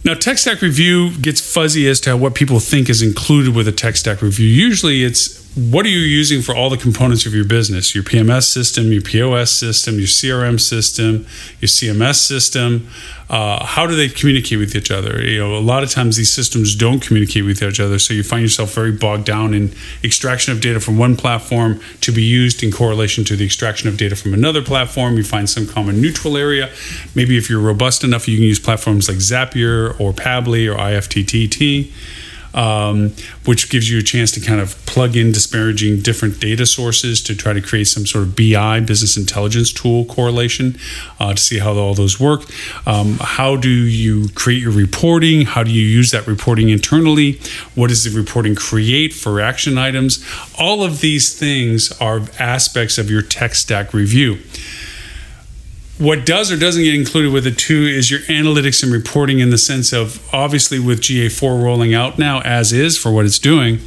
Now, 0.04 0.14
tech 0.14 0.38
stack 0.38 0.62
review 0.62 1.16
gets 1.18 1.40
fuzzy 1.40 1.88
as 1.88 2.00
to 2.00 2.16
what 2.16 2.34
people 2.34 2.58
think 2.58 2.88
is 2.88 3.02
included 3.02 3.54
with 3.54 3.68
a 3.68 3.72
tech 3.72 3.96
stack 3.96 4.20
review. 4.20 4.48
Usually, 4.48 5.04
it's 5.04 5.41
what 5.54 5.84
are 5.84 5.90
you 5.90 5.98
using 5.98 6.40
for 6.40 6.54
all 6.54 6.70
the 6.70 6.78
components 6.78 7.26
of 7.26 7.34
your 7.34 7.44
business? 7.44 7.94
Your 7.94 8.02
pms 8.04 8.44
system 8.44 8.90
your 8.90 9.02
pos 9.02 9.50
system 9.50 9.96
your 9.96 10.06
crm 10.06 10.58
system 10.58 11.26
your 11.60 11.68
cms 11.68 12.14
system. 12.14 12.88
Uh, 13.28 13.64
how 13.64 13.86
do 13.86 13.94
they 13.94 14.08
communicate 14.08 14.58
with 14.58 14.74
each 14.74 14.90
other? 14.90 15.22
You 15.22 15.40
know 15.40 15.56
a 15.56 15.60
lot 15.60 15.82
of 15.82 15.90
times 15.90 16.16
these 16.16 16.32
systems 16.32 16.74
don't 16.74 17.00
communicate 17.00 17.44
with 17.44 17.62
each 17.62 17.80
other 17.80 17.98
so 17.98 18.14
you 18.14 18.22
find 18.22 18.42
yourself 18.42 18.72
very 18.72 18.92
bogged 18.92 19.26
down 19.26 19.52
in 19.52 19.74
extraction 20.02 20.54
of 20.54 20.62
data 20.62 20.80
from 20.80 20.96
one 20.96 21.16
platform 21.16 21.80
to 22.00 22.12
be 22.12 22.22
used 22.22 22.62
in 22.62 22.72
correlation 22.72 23.22
to 23.24 23.36
the 23.36 23.44
extraction 23.44 23.90
of 23.90 23.98
data 23.98 24.16
from 24.16 24.32
another 24.32 24.62
platform. 24.62 25.18
You 25.18 25.24
find 25.24 25.50
some 25.50 25.66
common 25.66 26.00
neutral 26.00 26.38
area. 26.38 26.70
Maybe 27.14 27.36
if 27.36 27.50
you're 27.50 27.60
robust 27.60 28.04
enough 28.04 28.26
you 28.26 28.38
can 28.38 28.44
use 28.44 28.58
platforms 28.58 29.06
like 29.06 29.18
zapier 29.18 30.00
or 30.00 30.14
pabbly 30.14 30.66
or 30.72 30.78
ifttt 30.78 31.92
um, 32.54 33.12
which 33.44 33.70
gives 33.70 33.90
you 33.90 33.98
a 33.98 34.02
chance 34.02 34.30
to 34.32 34.40
kind 34.40 34.60
of 34.60 34.74
plug 34.86 35.16
in 35.16 35.32
disparaging 35.32 36.00
different 36.00 36.40
data 36.40 36.66
sources 36.66 37.22
to 37.22 37.34
try 37.34 37.52
to 37.52 37.60
create 37.60 37.84
some 37.84 38.06
sort 38.06 38.24
of 38.24 38.36
BI, 38.36 38.80
business 38.80 39.16
intelligence 39.16 39.72
tool 39.72 40.04
correlation 40.04 40.78
uh, 41.18 41.32
to 41.34 41.42
see 41.42 41.58
how 41.58 41.72
all 41.74 41.94
those 41.94 42.20
work. 42.20 42.42
Um, 42.86 43.18
how 43.20 43.56
do 43.56 43.70
you 43.70 44.28
create 44.34 44.62
your 44.62 44.72
reporting? 44.72 45.46
How 45.46 45.62
do 45.62 45.70
you 45.70 45.86
use 45.86 46.10
that 46.10 46.26
reporting 46.26 46.68
internally? 46.68 47.40
What 47.74 47.88
does 47.88 48.04
the 48.04 48.18
reporting 48.18 48.54
create 48.54 49.12
for 49.12 49.40
action 49.40 49.78
items? 49.78 50.24
All 50.58 50.82
of 50.82 51.00
these 51.00 51.38
things 51.38 51.92
are 52.00 52.22
aspects 52.38 52.98
of 52.98 53.10
your 53.10 53.22
tech 53.22 53.54
stack 53.54 53.94
review. 53.94 54.38
What 55.98 56.26
does 56.26 56.50
or 56.50 56.56
doesn't 56.56 56.82
get 56.82 56.94
included 56.94 57.32
with 57.32 57.46
it 57.46 57.58
too 57.58 57.82
is 57.82 58.10
your 58.10 58.20
analytics 58.20 58.82
and 58.82 58.92
reporting 58.92 59.38
in 59.38 59.50
the 59.50 59.58
sense 59.58 59.92
of 59.92 60.26
obviously 60.34 60.80
with 60.80 61.00
GA4 61.00 61.62
rolling 61.62 61.94
out 61.94 62.18
now 62.18 62.40
as 62.40 62.72
is 62.72 62.98
for 62.98 63.12
what 63.12 63.24
it's 63.24 63.38
doing, 63.38 63.78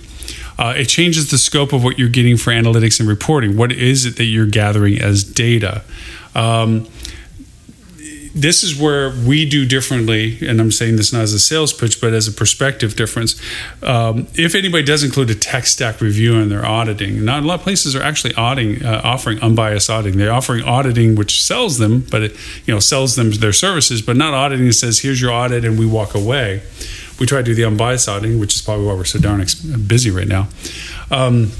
uh, 0.58 0.74
it 0.78 0.86
changes 0.86 1.30
the 1.32 1.38
scope 1.38 1.74
of 1.74 1.84
what 1.84 2.00
you're 2.00 2.10
getting 2.10 2.38
for 2.38 2.52
analytics 2.52 3.00
and 3.00 3.10
reporting. 3.10 3.58
What 3.58 3.72
is 3.72 4.06
it 4.06 4.16
that 4.18 4.26
you're 4.26 4.46
gathering 4.46 5.00
as 5.02 5.24
data? 5.24 5.84
Um, 6.34 6.88
this 8.36 8.64
is 8.64 8.78
where 8.78 9.12
we 9.12 9.50
do 9.50 9.66
differently, 9.66 10.38
and 10.46 10.60
I'm 10.60 10.70
saying 10.70 10.98
this 10.98 11.14
not 11.14 11.22
as 11.22 11.32
a 11.32 11.40
sales 11.40 11.72
pitch, 11.72 12.02
but 12.02 12.14
as 12.14 12.28
a 12.28 12.34
perspective 12.34 12.98
difference. 12.98 13.40
Um, 13.82 14.28
if 14.34 14.56
anybody 14.56 14.84
does 14.84 15.06
include 15.06 15.30
a 15.30 15.36
tech 15.36 15.66
stack 15.66 16.02
review 16.02 16.36
in 16.36 16.50
their 16.50 16.66
auditing, 16.66 17.24
not 17.24 17.44
a 17.44 17.46
lot 17.48 17.56
of 17.56 17.62
places 17.62 17.96
are 17.96 18.04
actually 18.04 18.36
auditing, 18.36 18.86
uh, 18.86 19.00
offering 19.06 19.40
unbiased 19.40 19.90
auditing. 19.90 20.20
They're 20.20 20.34
offering 20.34 20.64
auditing, 20.64 21.16
which 21.16 21.42
sells 21.42 21.78
them, 21.78 22.06
but 22.12 22.24
it 22.24 22.32
you 22.66 22.74
know 22.74 22.82
sells 22.82 23.16
them 23.16 23.32
their 23.32 23.54
services, 23.54 24.02
but 24.02 24.18
not 24.18 24.34
auditing 24.34 24.68
that 24.68 24.74
says 24.74 25.00
here's 25.00 25.22
your 25.22 25.32
audit 25.32 25.64
and 25.64 25.80
we 25.80 25.86
walk 25.86 26.14
away. 26.14 26.62
We 27.18 27.26
try 27.26 27.38
to 27.38 27.46
do 27.46 27.56
the 27.56 27.64
unbiased 27.64 28.10
auditing, 28.10 28.42
which 28.42 28.54
is 28.54 28.62
probably 28.62 28.86
why 28.86 28.96
we're 28.96 29.06
so 29.06 29.20
darn 29.20 29.46
busy 29.88 30.12
right 30.12 30.28
now. 30.28 30.50
Um, 31.10 31.54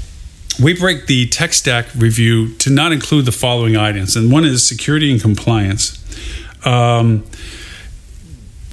we 0.62 0.78
break 0.78 1.06
the 1.06 1.26
tech 1.28 1.54
stack 1.54 1.86
review 1.96 2.54
to 2.56 2.68
not 2.68 2.92
include 2.92 3.24
the 3.24 3.32
following 3.32 3.78
items, 3.78 4.14
and 4.14 4.30
one 4.30 4.44
is 4.44 4.66
security 4.66 5.10
and 5.10 5.20
compliance 5.20 6.02
um, 6.66 7.24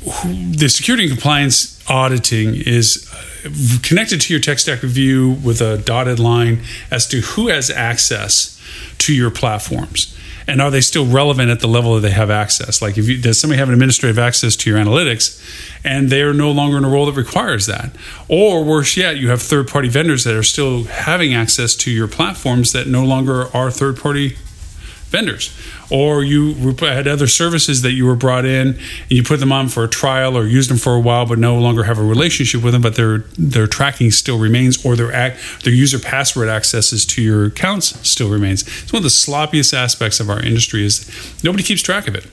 the 0.03 0.67
security 0.67 1.03
and 1.03 1.13
compliance 1.13 1.79
auditing 1.89 2.55
is 2.55 3.09
uh, 3.13 3.79
connected 3.83 4.19
to 4.21 4.33
your 4.33 4.41
tech 4.41 4.59
stack 4.59 4.81
review 4.81 5.37
with 5.43 5.61
a 5.61 5.77
dotted 5.77 6.19
line 6.19 6.61
as 6.91 7.07
to 7.07 7.21
who 7.21 7.47
has 7.47 7.69
access 7.69 8.59
to 8.97 9.13
your 9.13 9.31
platforms. 9.31 10.17
And 10.45 10.61
are 10.61 10.69
they 10.69 10.81
still 10.81 11.05
relevant 11.05 11.51
at 11.51 11.61
the 11.61 11.67
level 11.67 11.95
that 11.95 12.01
they 12.01 12.11
have 12.11 12.29
access? 12.29 12.81
Like 12.81 12.97
if 12.97 13.07
you, 13.07 13.21
does 13.21 13.39
somebody 13.39 13.59
have 13.59 13.69
an 13.69 13.73
administrative 13.73 14.19
access 14.19 14.57
to 14.57 14.69
your 14.69 14.77
analytics 14.77 15.41
and 15.85 16.09
they 16.09 16.21
are 16.21 16.33
no 16.33 16.51
longer 16.51 16.77
in 16.77 16.83
a 16.83 16.89
role 16.89 17.05
that 17.05 17.13
requires 17.13 17.65
that? 17.67 17.91
Or 18.27 18.63
worse 18.63 18.97
yet 18.97 19.17
you 19.17 19.29
have 19.29 19.41
third 19.41 19.69
party 19.69 19.87
vendors 19.87 20.25
that 20.25 20.35
are 20.35 20.43
still 20.43 20.83
having 20.83 21.33
access 21.33 21.75
to 21.75 21.91
your 21.91 22.09
platforms 22.09 22.73
that 22.73 22.87
no 22.87 23.05
longer 23.05 23.55
are 23.55 23.71
third 23.71 23.97
party 23.97 24.35
vendors 25.05 25.55
or 25.93 26.23
you 26.23 26.73
had 26.79 27.07
other 27.07 27.27
services 27.27 27.83
that 27.83 27.91
you 27.91 28.03
were 28.05 28.15
brought 28.15 28.45
in 28.45 28.69
and 28.69 28.77
you 29.09 29.23
put 29.23 29.39
them 29.39 29.51
on 29.51 29.69
for 29.69 29.83
a 29.83 29.87
trial 29.87 30.35
or 30.35 30.47
used 30.47 30.69
them 30.69 30.77
for 30.77 30.95
a 30.95 30.99
while 30.99 31.25
but 31.25 31.37
no 31.37 31.57
longer 31.59 31.83
have 31.83 31.99
a 31.99 32.03
relationship 32.03 32.63
with 32.63 32.73
them 32.73 32.81
but 32.81 32.95
their 32.95 33.19
their 33.37 33.67
tracking 33.67 34.09
still 34.09 34.39
remains 34.39 34.83
or 34.83 34.95
their 34.95 35.13
act, 35.13 35.37
their 35.63 35.73
user 35.73 35.99
password 35.99 36.49
accesses 36.49 37.05
to 37.05 37.21
your 37.21 37.45
accounts 37.45 38.07
still 38.07 38.29
remains. 38.29 38.63
It's 38.63 38.91
one 38.91 38.99
of 38.99 39.03
the 39.03 39.09
sloppiest 39.09 39.73
aspects 39.73 40.19
of 40.19 40.29
our 40.29 40.41
industry 40.41 40.83
is 40.83 41.09
nobody 41.43 41.63
keeps 41.63 41.81
track 41.81 42.07
of 42.07 42.15
it. 42.15 42.25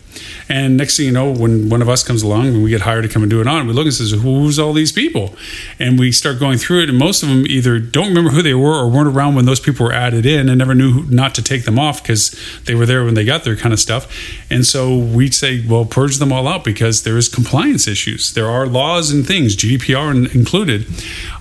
And 0.49 0.77
next 0.77 0.97
thing 0.97 1.07
you 1.07 1.13
know, 1.13 1.31
when 1.31 1.69
one 1.69 1.83
of 1.83 1.89
us 1.89 2.03
comes 2.03 2.23
along 2.23 2.49
and 2.49 2.65
we 2.65 2.71
get 2.71 2.81
hired 2.81 3.05
to 3.05 3.09
come 3.09 3.23
and 3.23 3.31
do 3.31 3.41
it 3.41 3.47
on, 3.47 3.67
we 3.67 3.73
look 3.73 3.85
and 3.85 3.95
says, 3.95 4.11
"Who's 4.11 4.59
all 4.59 4.73
these 4.73 4.91
people?" 4.91 5.37
And 5.79 5.99
we 5.99 6.11
start 6.11 6.41
going 6.41 6.59
through 6.59 6.83
it, 6.83 6.89
and 6.89 6.99
most 6.99 7.23
of 7.23 7.29
them 7.29 7.47
either 7.47 7.79
don't 7.79 8.09
remember 8.09 8.31
who 8.31 8.43
they 8.43 8.55
were 8.55 8.75
or 8.75 8.91
weren't 8.91 9.09
around 9.09 9.37
when 9.37 9.45
those 9.45 9.61
people 9.61 9.87
were 9.87 9.93
added 9.93 10.27
in 10.27 10.49
and 10.49 10.59
never 10.59 10.75
knew 10.75 11.05
not 11.09 11.35
to 11.37 11.43
take 11.43 11.65
them 11.65 11.79
off 11.79 12.03
because 12.03 12.35
they 12.65 12.75
were 12.75 12.87
there 12.87 13.05
when 13.05 13.15
they 13.15 13.25
got 13.25 13.45
there, 13.45 13.50
kind 13.57 13.73
of 13.73 13.81
stuff. 13.81 14.07
And 14.51 14.67
so 14.67 14.97
we 14.97 15.31
say, 15.31 15.65
"Well, 15.67 15.85
purge 15.85 16.19
them 16.19 16.33
all 16.33 16.47
out 16.49 16.65
because 16.65 17.03
there 17.03 17.17
is 17.17 17.29
compliance 17.29 17.87
issues. 17.87 18.33
There 18.33 18.49
are 18.49 18.67
laws 18.67 19.11
and 19.11 19.27
things, 19.27 19.57
GDPR 19.57 20.35
included, 20.35 20.87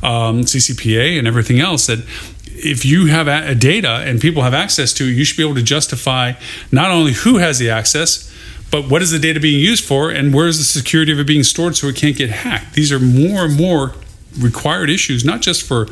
um, 0.03 0.45
CCPA, 0.45 1.17
and 1.17 1.27
everything 1.27 1.59
else 1.59 1.87
that." 1.87 1.99
if 2.61 2.83
you 2.83 3.05
have 3.05 3.29
a, 3.29 3.55
data 3.55 4.03
and 4.05 4.19
people 4.19 4.43
have 4.43 4.53
access 4.53 4.91
to, 4.91 5.05
it, 5.05 5.11
you 5.11 5.23
should 5.23 5.37
be 5.37 5.43
able 5.43 5.55
to 5.55 5.63
justify 5.63 6.33
not 6.73 6.91
only 6.91 7.13
who 7.13 7.37
has 7.37 7.57
the 7.57 7.69
access, 7.69 8.29
but 8.71 8.89
what 8.89 9.01
is 9.01 9.11
the 9.11 9.19
data 9.19 9.39
being 9.39 9.59
used 9.59 9.83
for 9.83 10.09
and 10.09 10.33
where 10.33 10.47
is 10.47 10.57
the 10.57 10.63
security 10.63 11.11
of 11.11 11.19
it 11.19 11.27
being 11.27 11.43
stored 11.43 11.75
so 11.75 11.87
it 11.87 11.95
can't 11.95 12.15
get 12.15 12.29
hacked 12.29 12.73
these 12.73 12.91
are 12.91 12.99
more 12.99 13.45
and 13.45 13.57
more 13.57 13.93
required 14.39 14.89
issues 14.89 15.25
not 15.25 15.41
just 15.41 15.63
for 15.63 15.87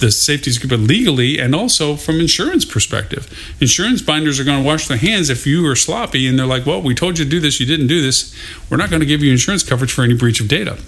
the 0.00 0.10
safety 0.10 0.50
but 0.66 0.80
legally 0.80 1.38
and 1.38 1.54
also 1.54 1.96
from 1.96 2.20
insurance 2.20 2.64
perspective. 2.64 3.28
Insurance 3.60 4.02
binders 4.02 4.40
are 4.40 4.44
going 4.44 4.62
to 4.62 4.66
wash 4.66 4.88
their 4.88 4.98
hands 4.98 5.30
if 5.30 5.46
you 5.46 5.66
are 5.66 5.76
sloppy 5.76 6.26
and 6.26 6.38
they're 6.38 6.46
like 6.46 6.66
well 6.66 6.82
we 6.82 6.94
told 6.94 7.18
you 7.18 7.24
to 7.24 7.30
do 7.30 7.40
this 7.40 7.60
you 7.60 7.66
didn't 7.66 7.86
do 7.86 8.00
this. 8.02 8.34
We're 8.68 8.78
not 8.78 8.90
going 8.90 9.00
to 9.00 9.06
give 9.06 9.22
you 9.22 9.30
insurance 9.30 9.62
coverage 9.62 9.92
for 9.92 10.02
any 10.02 10.14
breach 10.14 10.40
of 10.40 10.48
data. 10.48 10.78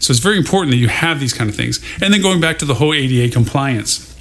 So 0.00 0.10
it's 0.10 0.20
very 0.20 0.38
important 0.38 0.70
that 0.70 0.78
you 0.78 0.88
have 0.88 1.20
these 1.20 1.32
kind 1.32 1.48
of 1.48 1.56
things. 1.56 1.80
And 2.02 2.12
then 2.12 2.20
going 2.20 2.40
back 2.40 2.58
to 2.58 2.64
the 2.64 2.74
whole 2.74 2.94
ada 2.94 3.30
compliance 3.30 4.13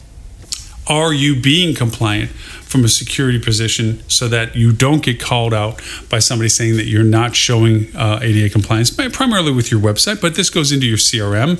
Are 0.87 1.13
you 1.13 1.39
being 1.39 1.75
compliant 1.75 2.31
from 2.73 2.83
a 2.83 2.89
security 2.89 3.37
position 3.37 4.01
so 4.09 4.27
that 4.27 4.55
you 4.55 4.73
don't 4.73 5.03
get 5.03 5.19
called 5.19 5.53
out 5.53 5.79
by 6.09 6.17
somebody 6.17 6.49
saying 6.49 6.75
that 6.75 6.85
you're 6.85 7.03
not 7.03 7.35
showing 7.35 7.95
uh, 7.95 8.17
ADA 8.19 8.49
compliance, 8.49 8.89
primarily 8.89 9.51
with 9.51 9.69
your 9.69 9.79
website, 9.79 10.19
but 10.19 10.33
this 10.33 10.49
goes 10.49 10.71
into 10.71 10.87
your 10.87 10.97
CRM, 10.97 11.59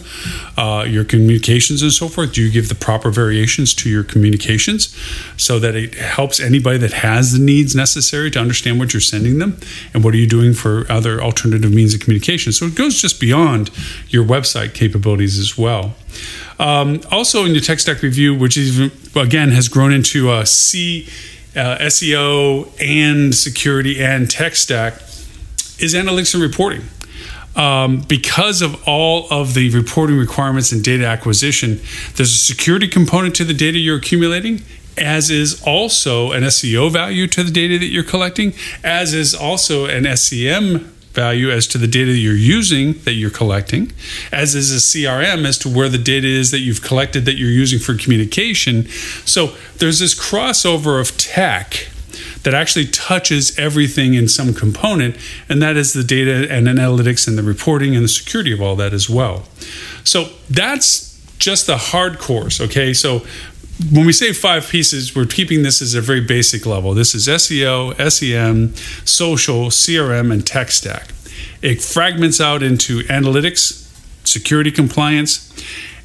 uh, 0.57 0.85
your 0.85 1.05
communications, 1.05 1.83
and 1.83 1.91
so 1.91 2.07
forth. 2.07 2.33
Do 2.33 2.41
you 2.41 2.51
give 2.51 2.67
the 2.67 2.73
proper 2.73 3.11
variations 3.11 3.75
to 3.75 3.91
your 3.91 4.03
communications 4.03 4.97
so 5.37 5.59
that 5.59 5.75
it 5.75 5.93
helps 5.93 6.39
anybody 6.39 6.79
that 6.79 6.93
has 6.93 7.31
the 7.31 7.39
needs 7.39 7.75
necessary 7.75 8.31
to 8.31 8.39
understand 8.39 8.79
what 8.79 8.91
you're 8.91 8.99
sending 9.01 9.37
them? 9.37 9.59
And 9.93 10.03
what 10.03 10.15
are 10.15 10.17
you 10.17 10.27
doing 10.27 10.55
for 10.55 10.91
other 10.91 11.21
alternative 11.21 11.71
means 11.71 11.93
of 11.93 11.99
communication? 11.99 12.53
So 12.53 12.65
it 12.65 12.73
goes 12.73 12.99
just 12.99 13.19
beyond 13.19 13.69
your 14.09 14.25
website 14.25 14.73
capabilities 14.73 15.37
as 15.37 15.59
well. 15.59 15.93
Um, 16.59 17.01
also, 17.11 17.45
in 17.45 17.51
your 17.51 17.61
tech 17.61 17.79
stack 17.79 18.01
review, 18.01 18.35
which 18.35 18.57
even 18.57 18.91
again 19.15 19.51
has 19.51 19.67
grown 19.67 19.91
into 19.91 20.31
a 20.31 20.45
C, 20.45 21.07
uh, 21.55 21.77
SEO 21.79 22.69
and 22.81 23.33
security 23.33 24.03
and 24.03 24.29
tech 24.29 24.55
stack, 24.55 24.93
is 25.79 25.93
analytics 25.93 26.33
and 26.33 26.43
reporting. 26.43 26.81
Um, 27.55 28.01
because 28.07 28.61
of 28.61 28.81
all 28.87 29.27
of 29.29 29.53
the 29.53 29.69
reporting 29.69 30.17
requirements 30.17 30.71
and 30.71 30.83
data 30.83 31.05
acquisition, 31.05 31.79
there's 32.15 32.33
a 32.33 32.37
security 32.37 32.87
component 32.87 33.35
to 33.35 33.43
the 33.43 33.53
data 33.53 33.77
you're 33.77 33.97
accumulating, 33.97 34.63
as 34.97 35.29
is 35.29 35.61
also 35.65 36.31
an 36.31 36.43
SEO 36.43 36.91
value 36.91 37.27
to 37.27 37.43
the 37.43 37.51
data 37.51 37.77
that 37.77 37.87
you're 37.87 38.03
collecting, 38.03 38.53
as 38.83 39.13
is 39.13 39.35
also 39.35 39.85
an 39.85 40.05
SEM 40.17 40.91
value 41.13 41.51
as 41.51 41.67
to 41.67 41.77
the 41.77 41.87
data 41.87 42.11
you're 42.11 42.35
using 42.35 42.93
that 43.03 43.13
you're 43.13 43.29
collecting, 43.29 43.91
as 44.31 44.55
is 44.55 44.71
a 44.71 44.77
CRM 44.77 45.45
as 45.45 45.57
to 45.59 45.69
where 45.69 45.89
the 45.89 45.97
data 45.97 46.27
is 46.27 46.51
that 46.51 46.59
you've 46.59 46.81
collected 46.81 47.25
that 47.25 47.35
you're 47.35 47.49
using 47.49 47.79
for 47.79 47.95
communication. 47.95 48.87
So 49.25 49.55
there's 49.77 49.99
this 49.99 50.19
crossover 50.19 50.99
of 50.99 51.17
tech 51.17 51.89
that 52.43 52.53
actually 52.53 52.87
touches 52.87 53.57
everything 53.57 54.13
in 54.13 54.27
some 54.27 54.53
component, 54.53 55.15
and 55.47 55.61
that 55.61 55.77
is 55.77 55.93
the 55.93 56.03
data 56.03 56.47
and 56.51 56.67
analytics 56.67 57.27
and 57.27 57.37
the 57.37 57.43
reporting 57.43 57.95
and 57.95 58.03
the 58.03 58.09
security 58.09 58.51
of 58.51 58.61
all 58.61 58.75
that 58.75 58.93
as 58.93 59.09
well. 59.09 59.43
So 60.03 60.29
that's 60.49 61.13
just 61.39 61.67
the 61.67 61.77
hard 61.77 62.19
course, 62.19 62.59
okay? 62.61 62.93
So 62.93 63.25
when 63.91 64.05
we 64.05 64.13
say 64.13 64.33
five 64.33 64.67
pieces, 64.69 65.15
we're 65.15 65.25
keeping 65.25 65.63
this 65.63 65.81
as 65.81 65.95
a 65.95 66.01
very 66.01 66.21
basic 66.21 66.65
level. 66.65 66.93
This 66.93 67.15
is 67.15 67.27
SEO, 67.27 67.93
SEM, 68.11 68.75
social, 69.05 69.65
CRM, 69.65 70.31
and 70.31 70.45
tech 70.45 70.71
stack. 70.71 71.09
It 71.61 71.81
fragments 71.81 72.39
out 72.39 72.61
into 72.61 72.99
analytics, 73.03 73.89
security 74.23 74.71
compliance, 74.71 75.51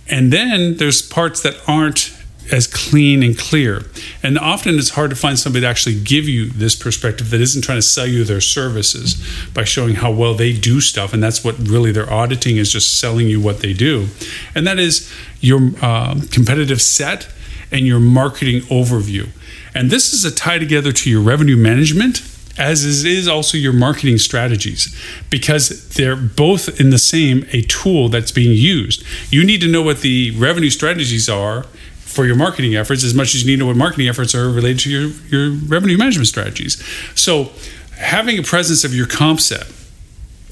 and 0.08 0.32
then 0.32 0.78
there's 0.78 1.02
parts 1.02 1.42
that 1.42 1.56
aren't 1.68 2.14
as 2.50 2.66
clean 2.66 3.22
and 3.22 3.36
clear. 3.36 3.84
And 4.22 4.38
often 4.38 4.78
it's 4.78 4.90
hard 4.90 5.10
to 5.10 5.16
find 5.16 5.38
somebody 5.38 5.62
to 5.62 5.68
actually 5.68 6.00
give 6.00 6.26
you 6.26 6.48
this 6.48 6.74
perspective 6.74 7.28
that 7.30 7.42
isn't 7.42 7.62
trying 7.62 7.76
to 7.76 7.82
sell 7.82 8.06
you 8.06 8.24
their 8.24 8.40
services 8.40 9.22
by 9.52 9.64
showing 9.64 9.96
how 9.96 10.10
well 10.10 10.32
they 10.32 10.54
do 10.54 10.80
stuff. 10.80 11.12
And 11.12 11.22
that's 11.22 11.44
what 11.44 11.58
really 11.58 11.92
their 11.92 12.10
auditing 12.10 12.56
is 12.56 12.72
just 12.72 12.98
selling 12.98 13.26
you 13.26 13.38
what 13.38 13.60
they 13.60 13.74
do. 13.74 14.08
And 14.54 14.66
that 14.66 14.78
is 14.78 15.12
your 15.40 15.58
um, 15.84 16.22
competitive 16.28 16.80
set 16.80 17.28
and 17.70 17.86
your 17.86 18.00
marketing 18.00 18.60
overview. 18.62 19.28
And 19.74 19.90
this 19.90 20.12
is 20.12 20.24
a 20.24 20.34
tie 20.34 20.58
together 20.58 20.92
to 20.92 21.10
your 21.10 21.22
revenue 21.22 21.56
management 21.56 22.22
as 22.58 22.84
is 22.84 23.28
also 23.28 23.56
your 23.56 23.72
marketing 23.72 24.18
strategies 24.18 24.94
because 25.30 25.88
they're 25.90 26.16
both 26.16 26.80
in 26.80 26.90
the 26.90 26.98
same 26.98 27.46
a 27.52 27.62
tool 27.62 28.08
that's 28.08 28.32
being 28.32 28.52
used. 28.52 29.04
You 29.32 29.44
need 29.44 29.60
to 29.60 29.68
know 29.68 29.82
what 29.82 30.00
the 30.00 30.32
revenue 30.32 30.70
strategies 30.70 31.28
are 31.28 31.62
for 31.98 32.26
your 32.26 32.34
marketing 32.34 32.74
efforts 32.74 33.04
as 33.04 33.14
much 33.14 33.34
as 33.34 33.42
you 33.42 33.46
need 33.46 33.56
to 33.56 33.60
know 33.60 33.66
what 33.66 33.76
marketing 33.76 34.08
efforts 34.08 34.34
are 34.34 34.50
related 34.50 34.80
to 34.80 34.90
your, 34.90 35.10
your 35.28 35.50
revenue 35.68 35.96
management 35.96 36.26
strategies. 36.26 36.82
So 37.14 37.52
having 37.96 38.38
a 38.38 38.42
presence 38.42 38.82
of 38.82 38.92
your 38.92 39.06
comp 39.06 39.40
set 39.40 39.70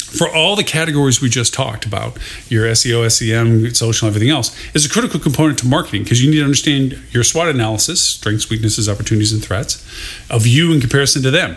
for 0.07 0.29
all 0.29 0.57
the 0.57 0.65
categories 0.65 1.21
we 1.21 1.29
just 1.29 1.53
talked 1.53 1.85
about, 1.85 2.17
your 2.49 2.67
SEO, 2.67 3.11
SEM, 3.11 3.75
social, 3.75 4.09
everything 4.09 4.31
else, 4.31 4.57
is 4.75 4.87
a 4.87 4.89
critical 4.89 5.19
component 5.21 5.59
to 5.59 5.67
marketing 5.67 6.05
because 6.05 6.23
you 6.23 6.31
need 6.31 6.39
to 6.39 6.45
understand 6.45 6.99
your 7.11 7.25
SWOT 7.25 7.49
analysis, 7.49 8.01
strengths, 8.01 8.49
weaknesses, 8.49 8.89
opportunities, 8.89 9.33
and 9.33 9.45
threats 9.45 9.85
of 10.31 10.47
you 10.47 10.73
in 10.73 10.81
comparison 10.81 11.23
to 11.23 11.31
them. 11.31 11.57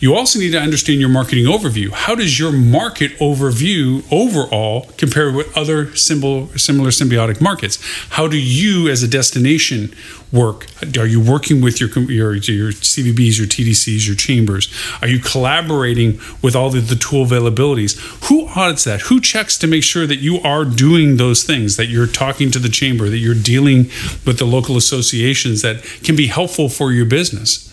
You 0.00 0.14
also 0.14 0.38
need 0.38 0.52
to 0.52 0.60
understand 0.60 1.00
your 1.00 1.08
marketing 1.08 1.46
overview. 1.46 1.90
How 1.90 2.14
does 2.14 2.38
your 2.38 2.52
market 2.52 3.12
overview 3.18 4.04
overall 4.12 4.90
compare 4.96 5.32
with 5.32 5.56
other 5.56 5.94
symbol, 5.96 6.48
similar 6.56 6.90
symbiotic 6.90 7.40
markets? 7.40 7.78
How 8.10 8.28
do 8.28 8.38
you, 8.38 8.88
as 8.88 9.02
a 9.02 9.08
destination, 9.08 9.92
work? 10.32 10.66
Are 10.96 11.06
you 11.06 11.20
working 11.20 11.60
with 11.60 11.80
your 11.80 11.88
your, 12.10 12.34
your 12.34 12.72
CVBs, 12.72 13.38
your 13.38 13.46
TDCs, 13.48 14.06
your 14.06 14.14
chambers? 14.14 14.72
Are 15.02 15.08
you 15.08 15.18
collaborating 15.18 16.20
with 16.42 16.54
all 16.54 16.70
the, 16.70 16.80
the 16.80 16.96
tool 16.96 17.26
availabilities? 17.26 17.98
Who 18.28 18.46
audits 18.48 18.84
that? 18.84 19.02
Who 19.02 19.20
checks 19.20 19.58
to 19.58 19.66
make 19.66 19.82
sure 19.82 20.06
that 20.06 20.18
you 20.18 20.38
are 20.40 20.64
doing 20.64 21.16
those 21.16 21.42
things? 21.42 21.76
That 21.76 21.86
you're 21.86 22.06
talking 22.06 22.50
to 22.52 22.58
the 22.58 22.68
chamber, 22.68 23.08
that 23.08 23.18
you're 23.18 23.34
dealing 23.34 23.84
with 24.24 24.38
the 24.38 24.44
local 24.44 24.76
associations 24.76 25.62
that 25.62 25.82
can 26.04 26.14
be 26.14 26.26
helpful 26.26 26.68
for 26.68 26.92
your 26.92 27.06
business. 27.06 27.64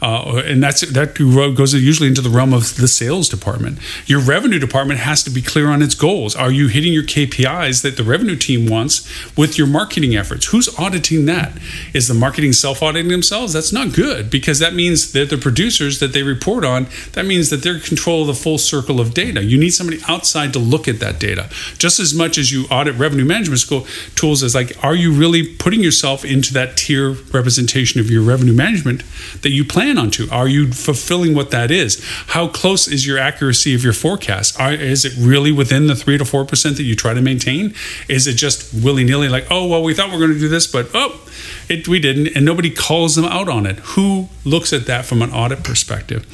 Uh, 0.00 0.42
and 0.44 0.62
that's 0.62 0.80
that 0.92 1.14
goes 1.16 1.74
usually 1.74 2.08
into 2.08 2.20
the 2.20 2.30
realm 2.30 2.52
of 2.52 2.76
the 2.76 2.88
sales 2.88 3.28
department. 3.28 3.78
Your 4.06 4.20
revenue 4.20 4.58
department 4.58 5.00
has 5.00 5.22
to 5.24 5.30
be 5.30 5.42
clear 5.42 5.68
on 5.68 5.82
its 5.82 5.94
goals. 5.94 6.36
Are 6.36 6.50
you 6.50 6.68
hitting 6.68 6.92
your 6.92 7.02
KPIs 7.02 7.82
that 7.82 7.96
the 7.96 8.04
revenue 8.04 8.36
team 8.36 8.66
wants 8.66 9.08
with 9.36 9.58
your 9.58 9.66
marketing 9.66 10.16
efforts? 10.16 10.46
Who's 10.46 10.68
auditing 10.78 11.26
that? 11.26 11.52
Is 11.94 12.08
the 12.08 12.14
marketing 12.14 12.52
self 12.52 12.82
auditing 12.82 13.10
themselves? 13.10 13.52
That's 13.52 13.72
not 13.72 13.92
good 13.92 14.30
because 14.30 14.58
that 14.58 14.74
means 14.74 15.12
that 15.12 15.30
the 15.30 15.38
producers 15.38 15.98
that 16.00 16.12
they 16.12 16.22
report 16.22 16.64
on, 16.64 16.86
that 17.12 17.26
means 17.26 17.50
that 17.50 17.62
they're 17.62 17.76
in 17.76 17.80
control 17.80 18.22
of 18.22 18.28
the 18.28 18.34
full 18.34 18.58
circle 18.58 19.00
of 19.00 19.14
data. 19.14 19.42
You 19.42 19.58
need 19.58 19.70
somebody 19.70 20.00
outside 20.08 20.52
to 20.52 20.58
look 20.58 20.88
at 20.88 21.00
that 21.00 21.18
data 21.18 21.48
just 21.78 22.00
as 22.00 22.14
much 22.14 22.38
as 22.38 22.52
you 22.52 22.66
audit 22.66 22.94
revenue 22.96 23.24
management 23.24 23.60
school 23.60 23.86
tools 24.14 24.42
as 24.42 24.54
like, 24.54 24.72
are 24.84 24.94
you 24.94 25.12
really 25.12 25.46
putting 25.56 25.82
yourself 25.82 26.24
into 26.24 26.52
that 26.54 26.76
tier 26.76 27.10
representation 27.32 28.00
of 28.00 28.10
your 28.10 28.22
revenue 28.22 28.52
management 28.52 29.02
that 29.42 29.50
you 29.50 29.64
plan? 29.64 29.87
Plan 29.88 30.04
onto? 30.04 30.28
Are 30.30 30.48
you 30.48 30.72
fulfilling 30.72 31.34
what 31.34 31.50
that 31.50 31.70
is? 31.70 32.02
How 32.28 32.48
close 32.48 32.88
is 32.88 33.06
your 33.06 33.18
accuracy 33.18 33.74
of 33.74 33.82
your 33.82 33.92
forecast? 33.92 34.60
Are, 34.60 34.72
is 34.72 35.04
it 35.04 35.14
really 35.18 35.52
within 35.52 35.86
the 35.86 35.94
three 35.94 36.18
to 36.18 36.24
four 36.24 36.44
percent 36.44 36.76
that 36.76 36.82
you 36.82 36.94
try 36.94 37.14
to 37.14 37.22
maintain? 37.22 37.74
Is 38.08 38.26
it 38.26 38.34
just 38.34 38.74
willy 38.74 39.04
nilly, 39.04 39.28
like, 39.28 39.46
oh 39.50 39.66
well, 39.66 39.82
we 39.82 39.94
thought 39.94 40.10
we 40.10 40.16
are 40.16 40.18
going 40.18 40.32
to 40.32 40.38
do 40.38 40.48
this, 40.48 40.66
but 40.66 40.90
oh, 40.92 41.20
it, 41.68 41.88
we 41.88 41.98
didn't, 41.98 42.36
and 42.36 42.44
nobody 42.44 42.70
calls 42.70 43.14
them 43.14 43.24
out 43.24 43.48
on 43.48 43.66
it? 43.66 43.76
Who 43.94 44.28
looks 44.44 44.72
at 44.72 44.86
that 44.86 45.04
from 45.06 45.22
an 45.22 45.30
audit 45.30 45.64
perspective? 45.64 46.26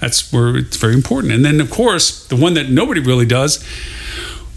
That's 0.00 0.32
where 0.32 0.56
it's 0.56 0.76
very 0.76 0.94
important. 0.94 1.32
And 1.32 1.44
then, 1.44 1.60
of 1.60 1.70
course, 1.70 2.26
the 2.26 2.36
one 2.36 2.54
that 2.54 2.70
nobody 2.70 3.00
really 3.00 3.26
does 3.26 3.64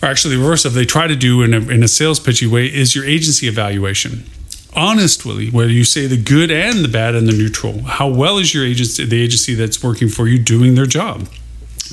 or 0.01 0.09
actually 0.09 0.35
the 0.35 0.41
reverse 0.41 0.65
of 0.65 0.73
they 0.73 0.85
try 0.85 1.07
to 1.07 1.15
do 1.15 1.41
in 1.43 1.53
a, 1.53 1.59
in 1.69 1.81
a 1.81 1.87
sales 1.87 2.19
pitchy 2.19 2.45
way 2.45 2.65
is 2.65 2.93
your 2.93 3.05
agency 3.05 3.47
evaluation 3.47 4.25
honestly, 4.75 5.49
whether 5.49 5.71
you 5.71 5.83
say 5.83 6.07
the 6.07 6.21
good 6.21 6.51
and 6.51 6.83
the 6.83 6.89
bad 6.89 7.15
and 7.15 7.27
the 7.27 7.33
neutral. 7.33 7.83
How 7.83 8.07
well 8.07 8.37
is 8.37 8.53
your 8.53 8.65
agency, 8.65 9.05
the 9.05 9.21
agency 9.21 9.53
that's 9.53 9.83
working 9.83 10.09
for 10.09 10.27
you, 10.27 10.39
doing 10.39 10.75
their 10.75 10.85
job? 10.85 11.27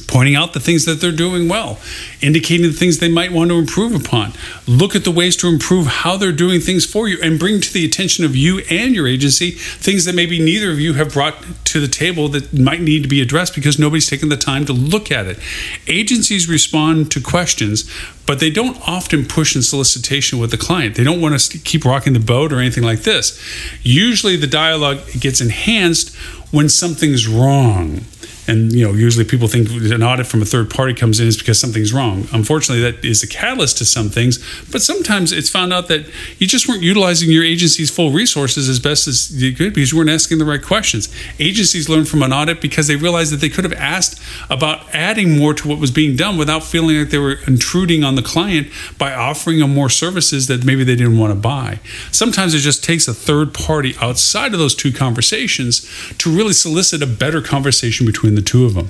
Pointing 0.07 0.35
out 0.35 0.53
the 0.53 0.61
things 0.61 0.85
that 0.85 1.01
they're 1.01 1.13
doing 1.13 1.49
well, 1.49 1.79
indicating 2.21 2.67
the 2.67 2.73
things 2.73 2.99
they 2.99 3.09
might 3.09 3.33
want 3.33 3.51
to 3.51 3.59
improve 3.59 3.95
upon. 3.95 4.33
Look 4.67 4.97
at 4.97 5.05
the 5.05 5.11
ways 5.11 5.37
to 5.39 5.49
improve 5.49 5.87
how 5.87 6.17
they're 6.17 6.33
doing 6.33 6.61
things 6.61 6.85
for 6.85 7.09
you 7.09 7.19
and 7.23 7.39
bring 7.39 7.61
to 7.61 7.73
the 7.73 7.85
attention 7.85 8.25
of 8.25 8.35
you 8.37 8.61
and 8.71 8.95
your 8.95 9.07
agency 9.07 9.53
things 9.53 10.05
that 10.05 10.15
maybe 10.15 10.39
neither 10.39 10.71
of 10.71 10.81
you 10.81 10.95
have 10.95 11.13
brought 11.13 11.35
to 11.67 11.81
the 11.81 11.89
table 11.89 12.29
that 12.29 12.53
might 12.59 12.81
need 12.81 13.03
to 13.03 13.09
be 13.09 13.21
addressed 13.21 13.55
because 13.55 13.79
nobody's 13.79 14.09
taken 14.09 14.29
the 14.29 14.37
time 14.37 14.65
to 14.67 14.73
look 14.73 15.11
at 15.11 15.27
it. 15.27 15.39
Agencies 15.87 16.49
respond 16.49 17.11
to 17.13 17.21
questions, 17.21 17.91
but 18.27 18.41
they 18.41 18.51
don't 18.51 18.77
often 18.89 19.25
push 19.25 19.55
in 19.55 19.63
solicitation 19.63 20.39
with 20.39 20.51
the 20.51 20.57
client. 20.57 20.97
They 20.97 21.05
don't 21.05 21.21
want 21.21 21.39
to 21.39 21.59
keep 21.59 21.85
rocking 21.85 22.13
the 22.13 22.21
boat 22.21 22.53
or 22.53 22.59
anything 22.59 22.85
like 22.85 23.01
this. 23.01 23.41
Usually 23.83 24.37
the 24.37 24.47
dialogue 24.47 25.01
gets 25.19 25.41
enhanced 25.41 26.15
when 26.53 26.69
something's 26.69 27.29
wrong 27.29 28.05
and 28.51 28.73
you 28.73 28.85
know 28.87 28.93
usually 28.93 29.25
people 29.25 29.49
think 29.49 29.71
an 29.71 30.03
audit 30.03 30.27
from 30.27 30.43
a 30.43 30.45
third 30.45 30.69
party 30.69 30.93
comes 30.93 31.21
in 31.21 31.27
is 31.27 31.39
because 31.39 31.59
something's 31.59 31.93
wrong. 31.93 32.27
Unfortunately 32.33 32.83
that 32.83 33.05
is 33.05 33.23
a 33.23 33.29
catalyst 33.29 33.79
to 33.79 33.85
some 33.85 34.09
things 34.11 34.39
but 34.71 34.83
sometimes 34.83 35.33
it's 35.33 35.49
found 35.49 35.73
out 35.73 35.89
that 35.89 36.07
you 36.39 36.47
just 36.47 36.69
weren't 36.69 36.83
utilizing 36.83 37.31
your 37.31 37.45
agency's 37.45 37.91
full 37.91 38.11
resources 38.11 38.69
as 38.69 38.79
best 38.79 39.07
as 39.07 39.43
you 39.43 39.55
could 39.55 39.75
because 39.75 39.93
you 39.93 39.99
weren't 39.99 40.11
asking 40.11 40.39
the 40.39 40.45
right 40.45 40.63
questions. 40.63 41.09
Agencies 41.39 41.89
learn 41.89 42.05
from 42.05 42.23
an 42.23 42.33
audit 42.33 42.61
because 42.61 42.87
they 42.87 42.97
realize 42.97 43.31
that 43.31 43.39
they 43.39 43.49
could 43.49 43.65
have 43.65 43.73
asked 43.73 44.21
about 44.49 44.93
adding 44.95 45.39
more 45.39 45.55
to 45.55 45.69
what 45.69 45.79
was 45.79 45.91
being 45.91 46.17
done 46.17 46.37
without 46.37 46.65
feeling 46.65 46.99
like 46.99 47.11
they 47.11 47.19
were 47.19 47.39
intruding 47.47 48.05
on 48.05 48.15
the 48.15 48.23
client 48.23 48.69
by 48.99 49.13
offering 49.15 49.59
them 49.59 49.75
more 49.75 49.89
services 49.89 50.47
that 50.49 50.65
maybe 50.65 50.85
they 50.85 50.97
didn't 50.97 51.19
want 51.19 51.33
to 51.33 51.39
buy. 51.39 51.79
Sometimes 52.11 52.55
it 52.55 52.61
just 52.61 52.83
takes 52.83 53.07
a 53.07 53.15
third 53.15 53.55
party 53.55 53.95
outside 54.01 54.53
of 54.53 54.59
those 54.59 54.75
two 54.75 54.93
conversations 54.93 55.89
to 56.19 56.35
really 56.35 56.53
solicit 56.53 57.03
a 57.03 57.07
better 57.07 57.41
conversation 57.41 58.07
between 58.07 58.35
the 58.41 58.47
two 58.47 58.65
of 58.65 58.75
them. 58.75 58.89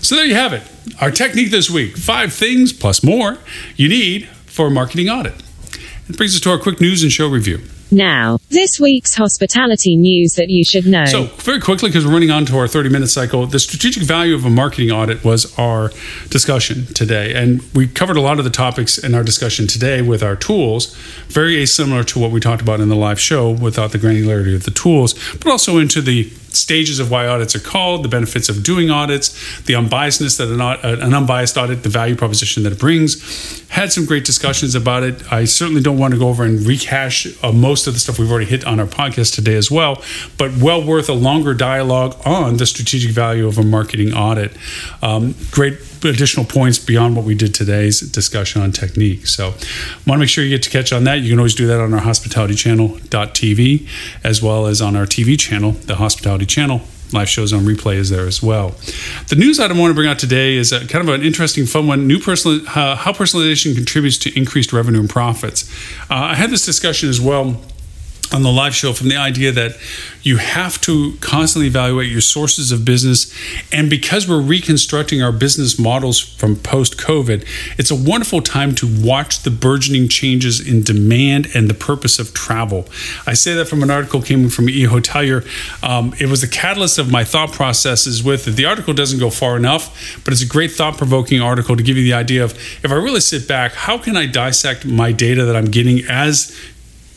So 0.00 0.16
there 0.16 0.24
you 0.24 0.34
have 0.34 0.52
it. 0.52 0.62
Our 1.00 1.10
technique 1.10 1.50
this 1.50 1.68
week 1.70 1.96
five 1.96 2.32
things 2.32 2.72
plus 2.72 3.02
more 3.02 3.38
you 3.76 3.88
need 3.88 4.28
for 4.46 4.66
a 4.66 4.70
marketing 4.70 5.08
audit. 5.08 5.34
It 6.08 6.16
brings 6.16 6.34
us 6.34 6.40
to 6.40 6.50
our 6.50 6.58
quick 6.58 6.80
news 6.80 7.02
and 7.02 7.12
show 7.12 7.28
review. 7.28 7.60
Now, 7.92 8.38
this 8.50 8.78
week's 8.80 9.16
hospitality 9.16 9.96
news 9.96 10.34
that 10.34 10.48
you 10.48 10.64
should 10.64 10.86
know. 10.86 11.06
So, 11.06 11.24
very 11.24 11.60
quickly, 11.60 11.88
because 11.88 12.06
we're 12.06 12.12
running 12.12 12.30
on 12.30 12.46
to 12.46 12.56
our 12.56 12.68
30 12.68 12.88
minute 12.88 13.08
cycle, 13.08 13.46
the 13.46 13.58
strategic 13.58 14.04
value 14.04 14.34
of 14.34 14.44
a 14.44 14.50
marketing 14.50 14.92
audit 14.92 15.24
was 15.24 15.56
our 15.58 15.90
discussion 16.28 16.86
today. 16.86 17.34
And 17.34 17.62
we 17.74 17.88
covered 17.88 18.16
a 18.16 18.20
lot 18.20 18.38
of 18.38 18.44
the 18.44 18.50
topics 18.50 18.96
in 18.96 19.12
our 19.14 19.24
discussion 19.24 19.66
today 19.66 20.02
with 20.02 20.22
our 20.22 20.36
tools, 20.36 20.94
very 21.28 21.66
similar 21.66 22.04
to 22.04 22.20
what 22.20 22.30
we 22.30 22.38
talked 22.38 22.62
about 22.62 22.78
in 22.78 22.88
the 22.88 22.96
live 22.96 23.18
show 23.18 23.50
without 23.50 23.90
the 23.90 23.98
granularity 23.98 24.54
of 24.54 24.64
the 24.64 24.70
tools, 24.70 25.14
but 25.34 25.48
also 25.48 25.78
into 25.78 26.00
the 26.00 26.30
stages 26.54 26.98
of 26.98 27.10
why 27.10 27.26
audits 27.26 27.54
are 27.54 27.60
called, 27.60 28.04
the 28.04 28.08
benefits 28.08 28.48
of 28.48 28.62
doing 28.62 28.90
audits, 28.90 29.30
the 29.62 29.74
unbiasedness 29.74 30.38
that 30.38 30.48
an, 30.48 31.02
an, 31.02 31.14
unbiased 31.14 31.56
audit, 31.56 31.82
the 31.82 31.88
value 31.88 32.16
proposition 32.16 32.62
that 32.62 32.72
it 32.72 32.78
brings. 32.78 33.60
Had 33.68 33.92
some 33.92 34.04
great 34.04 34.24
discussions 34.24 34.74
about 34.74 35.02
it. 35.02 35.32
I 35.32 35.44
certainly 35.44 35.82
don't 35.82 35.98
want 35.98 36.14
to 36.14 36.18
go 36.18 36.28
over 36.28 36.44
and 36.44 36.60
rehash 36.66 37.26
uh, 37.42 37.52
most 37.52 37.86
of 37.86 37.94
the 37.94 38.00
stuff 38.00 38.18
we've 38.18 38.30
already 38.30 38.46
hit 38.46 38.64
on 38.64 38.80
our 38.80 38.86
podcast 38.86 39.34
today 39.34 39.54
as 39.54 39.70
well, 39.70 40.02
but 40.38 40.56
well 40.56 40.84
worth 40.84 41.08
a 41.08 41.14
longer 41.14 41.54
dialogue 41.54 42.16
on 42.24 42.56
the 42.56 42.66
strategic 42.66 43.12
value 43.12 43.46
of 43.46 43.58
a 43.58 43.62
marketing 43.62 44.12
audit. 44.12 44.52
Um, 45.02 45.34
great 45.50 45.78
additional 46.04 46.46
points 46.46 46.78
beyond 46.78 47.16
what 47.16 47.24
we 47.24 47.34
did 47.34 47.54
today's 47.54 48.00
discussion 48.00 48.62
on 48.62 48.72
technique. 48.72 49.26
So, 49.26 49.50
want 49.50 49.58
to 50.06 50.18
make 50.18 50.28
sure 50.28 50.44
you 50.44 50.50
get 50.50 50.62
to 50.62 50.70
catch 50.70 50.92
on 50.92 51.04
that. 51.04 51.20
You 51.20 51.30
can 51.30 51.38
always 51.38 51.54
do 51.54 51.66
that 51.66 51.80
on 51.80 51.92
our 51.92 52.00
hospitality 52.00 52.54
channel 52.54 52.90
TV, 53.10 53.88
as 54.24 54.42
well 54.42 54.66
as 54.66 54.80
on 54.80 54.96
our 54.96 55.06
TV 55.06 55.38
channel, 55.38 55.72
the 55.72 55.96
hospitality 55.96 56.46
channel. 56.46 56.82
Live 57.12 57.28
shows 57.28 57.52
on 57.52 57.64
replay 57.64 57.96
is 57.96 58.10
there 58.10 58.26
as 58.26 58.40
well. 58.40 58.70
The 59.28 59.34
news 59.36 59.58
item 59.58 59.78
I 59.78 59.80
want 59.80 59.90
to 59.90 59.94
bring 59.96 60.08
out 60.08 60.20
today 60.20 60.54
is 60.54 60.70
a, 60.70 60.86
kind 60.86 61.08
of 61.08 61.12
an 61.12 61.22
interesting, 61.22 61.66
fun 61.66 61.88
one. 61.88 62.06
New 62.06 62.20
personal, 62.20 62.60
uh, 62.68 62.94
how 62.94 63.12
personalization 63.12 63.74
contributes 63.74 64.16
to 64.18 64.38
increased 64.38 64.72
revenue 64.72 65.00
and 65.00 65.10
profits. 65.10 65.68
Uh, 66.08 66.14
I 66.14 66.34
had 66.36 66.50
this 66.50 66.64
discussion 66.64 67.08
as 67.08 67.20
well 67.20 67.60
on 68.32 68.42
the 68.42 68.52
live 68.52 68.74
show 68.74 68.92
from 68.92 69.08
the 69.08 69.16
idea 69.16 69.50
that 69.52 69.76
you 70.22 70.36
have 70.36 70.80
to 70.82 71.14
constantly 71.20 71.66
evaluate 71.66 72.10
your 72.10 72.20
sources 72.20 72.70
of 72.72 72.84
business. 72.84 73.34
And 73.72 73.88
because 73.88 74.28
we're 74.28 74.40
reconstructing 74.40 75.22
our 75.22 75.32
business 75.32 75.78
models 75.78 76.20
from 76.20 76.56
post 76.56 76.98
COVID, 76.98 77.46
it's 77.78 77.90
a 77.90 77.94
wonderful 77.94 78.40
time 78.42 78.74
to 78.76 78.86
watch 79.02 79.42
the 79.42 79.50
burgeoning 79.50 80.08
changes 80.08 80.60
in 80.60 80.82
demand 80.82 81.48
and 81.54 81.68
the 81.68 81.74
purpose 81.74 82.18
of 82.18 82.34
travel. 82.34 82.86
I 83.26 83.34
say 83.34 83.54
that 83.54 83.66
from 83.66 83.82
an 83.82 83.90
article 83.90 84.22
came 84.22 84.48
from 84.48 84.68
E. 84.68 84.84
Hotelier. 84.84 85.44
Um, 85.82 86.14
it 86.20 86.26
was 86.26 86.42
the 86.42 86.48
catalyst 86.48 86.98
of 86.98 87.10
my 87.10 87.24
thought 87.24 87.52
processes 87.52 88.22
with 88.22 88.46
it. 88.46 88.52
The 88.52 88.66
article 88.66 88.94
doesn't 88.94 89.18
go 89.18 89.30
far 89.30 89.56
enough, 89.56 90.20
but 90.24 90.32
it's 90.32 90.42
a 90.42 90.46
great 90.46 90.70
thought 90.70 90.98
provoking 90.98 91.40
article 91.40 91.76
to 91.76 91.82
give 91.82 91.96
you 91.96 92.04
the 92.04 92.14
idea 92.14 92.44
of 92.44 92.52
if 92.84 92.90
I 92.90 92.94
really 92.94 93.20
sit 93.20 93.48
back, 93.48 93.72
how 93.72 93.98
can 93.98 94.16
I 94.16 94.26
dissect 94.26 94.84
my 94.84 95.12
data 95.12 95.44
that 95.44 95.56
I'm 95.56 95.70
getting 95.70 96.04
as 96.08 96.56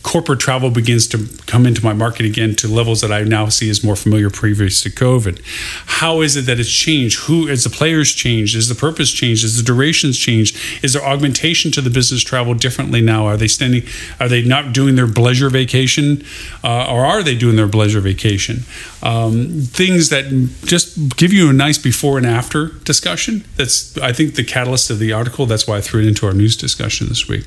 corporate 0.03 0.39
travel 0.39 0.69
begins 0.69 1.07
to 1.07 1.27
come 1.47 1.65
into 1.65 1.83
my 1.83 1.93
market 1.93 2.25
again 2.25 2.55
to 2.55 2.67
levels 2.67 3.01
that 3.01 3.11
I 3.11 3.23
now 3.23 3.47
see 3.47 3.69
as 3.69 3.83
more 3.83 3.95
familiar 3.95 4.29
previous 4.29 4.81
to 4.81 4.89
COVID. 4.89 5.41
How 5.85 6.21
is 6.21 6.35
it 6.35 6.41
that 6.41 6.59
it's 6.59 6.69
changed? 6.69 7.21
Who 7.21 7.47
is 7.47 7.63
the 7.63 7.69
players 7.69 8.13
changed? 8.13 8.55
Is 8.55 8.67
the 8.67 8.75
purpose 8.75 9.11
changed? 9.11 9.45
Is 9.45 9.57
the 9.57 9.63
durations 9.63 10.19
changed? 10.19 10.57
Is 10.83 10.93
there 10.93 11.03
augmentation 11.03 11.71
to 11.71 11.81
the 11.81 11.89
business 11.89 12.21
travel 12.21 12.53
differently 12.53 13.01
now? 13.01 13.25
Are 13.25 13.37
they 13.37 13.47
standing? 13.47 13.83
Are 14.19 14.27
they 14.27 14.43
not 14.43 14.73
doing 14.73 14.95
their 14.95 15.07
pleasure 15.07 15.49
vacation, 15.49 16.23
uh, 16.63 16.91
or 16.91 17.05
are 17.05 17.23
they 17.23 17.35
doing 17.35 17.55
their 17.55 17.69
pleasure 17.69 18.01
vacation? 18.01 18.63
Um, 19.01 19.61
things 19.61 20.09
that 20.09 20.25
just 20.65 21.15
give 21.15 21.31
you 21.31 21.49
a 21.49 21.53
nice 21.53 21.77
before 21.77 22.17
and 22.17 22.27
after 22.27 22.67
discussion. 22.83 23.45
That's 23.55 23.97
I 23.97 24.11
think 24.11 24.35
the 24.35 24.43
catalyst 24.43 24.89
of 24.89 24.99
the 24.99 25.13
article. 25.13 25.45
That's 25.45 25.65
why 25.65 25.77
I 25.77 25.81
threw 25.81 26.01
it 26.01 26.07
into 26.07 26.25
our 26.25 26.33
news 26.33 26.57
discussion 26.57 27.07
this 27.07 27.27
week. 27.27 27.45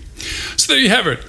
So 0.57 0.73
there 0.73 0.81
you 0.81 0.89
have 0.89 1.07
it. 1.07 1.21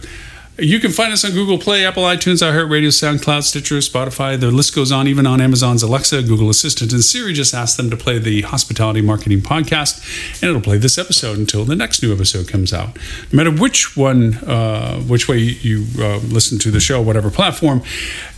You 0.60 0.80
can 0.80 0.90
find 0.90 1.14
us 1.14 1.24
on 1.24 1.34
Google 1.34 1.60
Play, 1.60 1.86
Apple 1.86 2.02
iTunes, 2.02 2.42
iHeartRadio, 2.42 2.88
SoundCloud, 2.88 3.44
Stitcher, 3.44 3.76
Spotify. 3.76 4.40
The 4.40 4.50
list 4.50 4.74
goes 4.74 4.92
on, 4.92 5.08
even 5.08 5.28
on 5.28 5.40
Amazon's 5.40 5.84
Alexa, 5.84 6.24
Google 6.24 6.50
Assistant, 6.50 6.92
and 6.92 7.04
Siri. 7.04 7.34
Just 7.34 7.54
ask 7.54 7.78
them 7.78 7.92
to 7.92 7.96
play 7.96 8.18
the 8.18 8.42
Hospitality 8.42 9.02
Marketing 9.02 9.40
Podcast, 9.40 10.42
and 10.42 10.50
it'll 10.50 10.60
play 10.60 10.80
this 10.80 10.98
episode 10.98 11.38
until 11.38 11.64
the 11.64 11.76
next 11.76 12.02
new 12.02 12.12
episode 12.12 12.48
comes 12.48 12.74
out. 12.74 12.96
No 13.32 13.38
matter 13.38 13.52
which 13.52 13.96
one, 13.96 14.34
uh, 14.46 15.00
which 15.02 15.28
way 15.28 15.38
you 15.38 15.86
uh, 16.00 16.18
listen 16.18 16.58
to 16.58 16.72
the 16.72 16.80
show, 16.80 17.04
whatever 17.04 17.30
platform, 17.30 17.84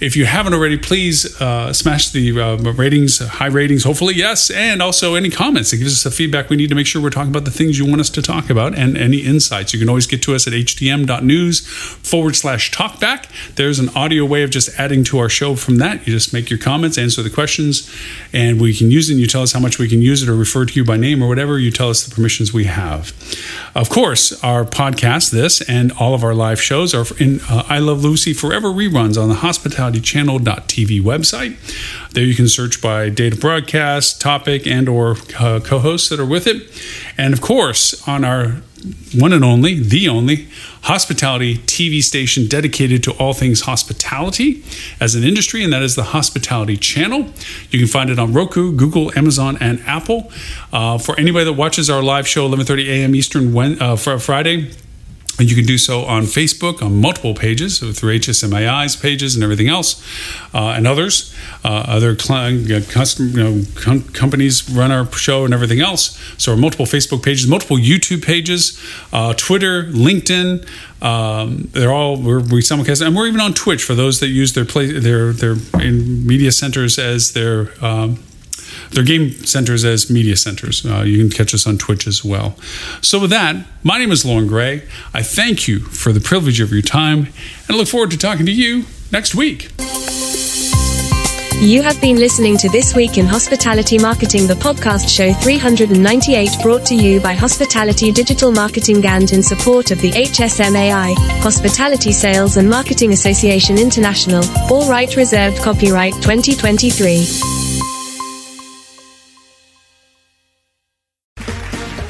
if 0.01 0.17
you 0.17 0.25
haven't 0.25 0.53
already, 0.53 0.77
please 0.77 1.39
uh, 1.39 1.71
smash 1.71 2.09
the 2.09 2.37
uh, 2.37 2.57
ratings, 2.73 3.19
high 3.19 3.47
ratings, 3.47 3.85
hopefully, 3.85 4.15
yes, 4.15 4.49
and 4.49 4.81
also 4.81 5.15
any 5.15 5.29
comments. 5.29 5.71
It 5.71 5.77
gives 5.77 5.93
us 5.93 6.03
the 6.03 6.11
feedback 6.11 6.49
we 6.49 6.57
need 6.57 6.67
to 6.67 6.75
make 6.75 6.85
sure 6.85 7.01
we're 7.01 7.11
talking 7.11 7.31
about 7.31 7.45
the 7.45 7.51
things 7.51 7.79
you 7.79 7.85
want 7.85 8.01
us 8.01 8.09
to 8.09 8.21
talk 8.21 8.49
about 8.49 8.77
and 8.77 8.97
any 8.97 9.19
insights. 9.19 9.71
You 9.71 9.79
can 9.79 9.87
always 9.87 10.05
get 10.05 10.21
to 10.23 10.35
us 10.35 10.47
at 10.47 10.51
hdm.news 10.51 12.08
forward 12.09 12.35
slash 12.35 12.71
talkback. 12.71 13.27
There's 13.55 13.79
an 13.79 13.89
audio 13.89 14.25
way 14.25 14.43
of 14.43 14.49
just 14.49 14.77
adding 14.79 15.03
to 15.05 15.19
our 15.19 15.29
show 15.29 15.55
from 15.55 15.77
that. 15.77 16.07
You 16.07 16.13
just 16.13 16.33
make 16.33 16.49
your 16.49 16.59
comments, 16.59 16.97
answer 16.97 17.21
the 17.21 17.29
questions, 17.29 17.93
and 18.33 18.59
we 18.59 18.73
can 18.73 18.89
use 18.89 19.09
it. 19.09 19.13
And 19.13 19.21
you 19.21 19.27
tell 19.27 19.43
us 19.43 19.53
how 19.53 19.59
much 19.59 19.77
we 19.77 19.87
can 19.87 20.01
use 20.01 20.23
it 20.23 20.29
or 20.29 20.35
refer 20.35 20.65
to 20.65 20.73
you 20.73 20.83
by 20.83 20.97
name 20.97 21.23
or 21.23 21.27
whatever. 21.27 21.59
You 21.59 21.71
tell 21.71 21.89
us 21.89 22.03
the 22.05 22.13
permissions 22.13 22.51
we 22.51 22.65
have. 22.65 23.13
Of 23.75 23.89
course, 23.89 24.43
our 24.43 24.65
podcast, 24.65 25.31
this, 25.31 25.61
and 25.61 25.91
all 25.93 26.13
of 26.13 26.23
our 26.23 26.33
live 26.33 26.61
shows 26.61 26.93
are 26.93 27.05
in 27.19 27.41
uh, 27.49 27.63
I 27.67 27.79
Love 27.79 28.03
Lucy 28.03 28.33
Forever 28.33 28.69
reruns 28.69 29.21
on 29.21 29.29
the 29.29 29.35
hospitalitychannel.tv 29.35 31.01
website. 31.01 31.57
There 32.13 32.23
you 32.23 32.33
can 32.33 32.47
search 32.47 32.81
by 32.81 33.09
date 33.09 33.33
of 33.33 33.39
broadcast, 33.39 34.19
topic, 34.19 34.65
and 34.65 34.89
or 34.89 35.17
uh, 35.39 35.59
co-hosts 35.63 36.09
that 36.09 36.19
are 36.19 36.25
with 36.25 36.47
it. 36.47 36.67
And 37.19 37.33
of 37.33 37.41
course, 37.41 38.07
on 38.07 38.23
our 38.23 38.61
one 39.13 39.33
and 39.33 39.43
only, 39.43 39.77
the 39.77 40.07
only 40.07 40.47
hospitality 40.83 41.57
TV 41.57 42.01
station 42.01 42.47
dedicated 42.47 43.03
to 43.03 43.11
all 43.11 43.33
things 43.33 43.61
hospitality 43.61 44.63
as 45.01 45.15
an 45.15 45.25
industry, 45.25 45.61
and 45.61 45.73
that 45.73 45.83
is 45.83 45.95
the 45.95 46.15
Hospitality 46.15 46.77
Channel. 46.77 47.27
You 47.71 47.79
can 47.79 47.89
find 47.89 48.09
it 48.09 48.19
on 48.19 48.31
Roku, 48.31 48.71
Google, 48.73 49.11
Amazon, 49.17 49.57
and 49.59 49.81
Apple. 49.81 50.31
Uh, 50.71 50.97
for 50.97 51.19
anybody 51.19 51.43
that 51.43 51.53
watches 51.53 51.89
our 51.89 52.01
live 52.01 52.25
show 52.25 52.47
11:30 52.47 52.87
a.m. 52.87 53.13
Eastern 53.13 53.51
when, 53.51 53.81
uh, 53.81 53.97
Friday 53.97 54.71
and 55.37 55.49
you 55.49 55.55
can 55.55 55.65
do 55.65 55.77
so 55.77 56.03
on 56.05 56.23
Facebook 56.23 56.81
on 56.81 56.99
multiple 56.99 57.33
pages 57.33 57.77
so 57.77 57.91
through 57.91 58.17
HSMAI's 58.19 58.95
pages 58.95 59.35
and 59.35 59.43
everything 59.43 59.67
else, 59.67 60.03
uh, 60.53 60.73
and 60.75 60.87
others. 60.87 61.33
Uh, 61.63 61.83
other 61.87 62.17
cl- 62.17 62.81
custom, 62.89 63.29
you 63.29 63.43
know, 63.43 63.63
com- 63.75 64.03
companies 64.03 64.69
run 64.69 64.91
our 64.91 65.11
show 65.11 65.43
and 65.45 65.53
everything 65.53 65.81
else. 65.81 66.17
So, 66.37 66.55
multiple 66.55 66.85
Facebook 66.85 67.23
pages, 67.23 67.47
multiple 67.47 67.77
YouTube 67.77 68.23
pages, 68.25 68.79
uh, 69.11 69.33
Twitter, 69.33 69.83
LinkedIn. 69.83 70.65
Um, 71.01 71.69
they're 71.71 71.91
all 71.91 72.21
we're, 72.21 72.39
we 72.39 72.61
simulcast, 72.61 73.05
and 73.05 73.15
we're 73.15 73.27
even 73.27 73.41
on 73.41 73.53
Twitch 73.53 73.83
for 73.83 73.95
those 73.95 74.19
that 74.19 74.27
use 74.27 74.53
their 74.53 74.65
play 74.65 74.91
their 74.91 75.33
their 75.33 75.55
media 75.55 76.51
centers 76.51 76.97
as 76.97 77.33
their 77.33 77.71
um, 77.83 78.19
their 78.91 79.03
game 79.03 79.31
centers 79.45 79.85
as 79.85 80.09
media 80.09 80.35
centers. 80.35 80.85
Uh, 80.85 81.01
you 81.01 81.17
can 81.17 81.29
catch 81.29 81.53
us 81.53 81.67
on 81.67 81.77
Twitch 81.77 82.07
as 82.07 82.23
well. 82.23 82.55
So, 83.01 83.19
with 83.19 83.29
that, 83.29 83.65
my 83.83 83.97
name 83.97 84.11
is 84.11 84.25
Loren 84.25 84.47
Gray. 84.47 84.83
I 85.13 85.23
thank 85.23 85.67
you 85.67 85.79
for 85.79 86.11
the 86.11 86.21
privilege 86.21 86.59
of 86.59 86.71
your 86.71 86.81
time, 86.81 87.27
and 87.67 87.71
I 87.71 87.73
look 87.75 87.87
forward 87.87 88.11
to 88.11 88.17
talking 88.17 88.45
to 88.45 88.51
you 88.51 88.85
next 89.11 89.35
week. 89.35 89.71
You 91.61 91.81
have 91.81 91.99
been 91.99 92.15
listening 92.15 92.55
to 92.55 92.69
This 92.69 92.95
Week 92.95 93.17
in 93.17 93.25
Hospitality 93.25 93.97
Marketing, 93.97 94.47
the 94.47 94.53
podcast 94.53 95.09
show 95.09 95.33
398, 95.33 96.51
brought 96.63 96.85
to 96.85 96.95
you 96.95 97.19
by 97.19 97.33
Hospitality 97.33 98.13
Digital 98.13 98.49
Marketing 98.49 99.05
and 99.05 99.29
in 99.33 99.43
support 99.43 99.91
of 99.91 99.99
the 99.99 100.11
HSMAI, 100.11 101.15
Hospitality 101.41 102.13
Sales 102.13 102.55
and 102.55 102.69
Marketing 102.69 103.11
Association 103.11 103.77
International. 103.77 104.41
All 104.71 104.89
right 104.89 105.13
reserved 105.17 105.61
copyright 105.61 106.13
2023. 106.21 107.98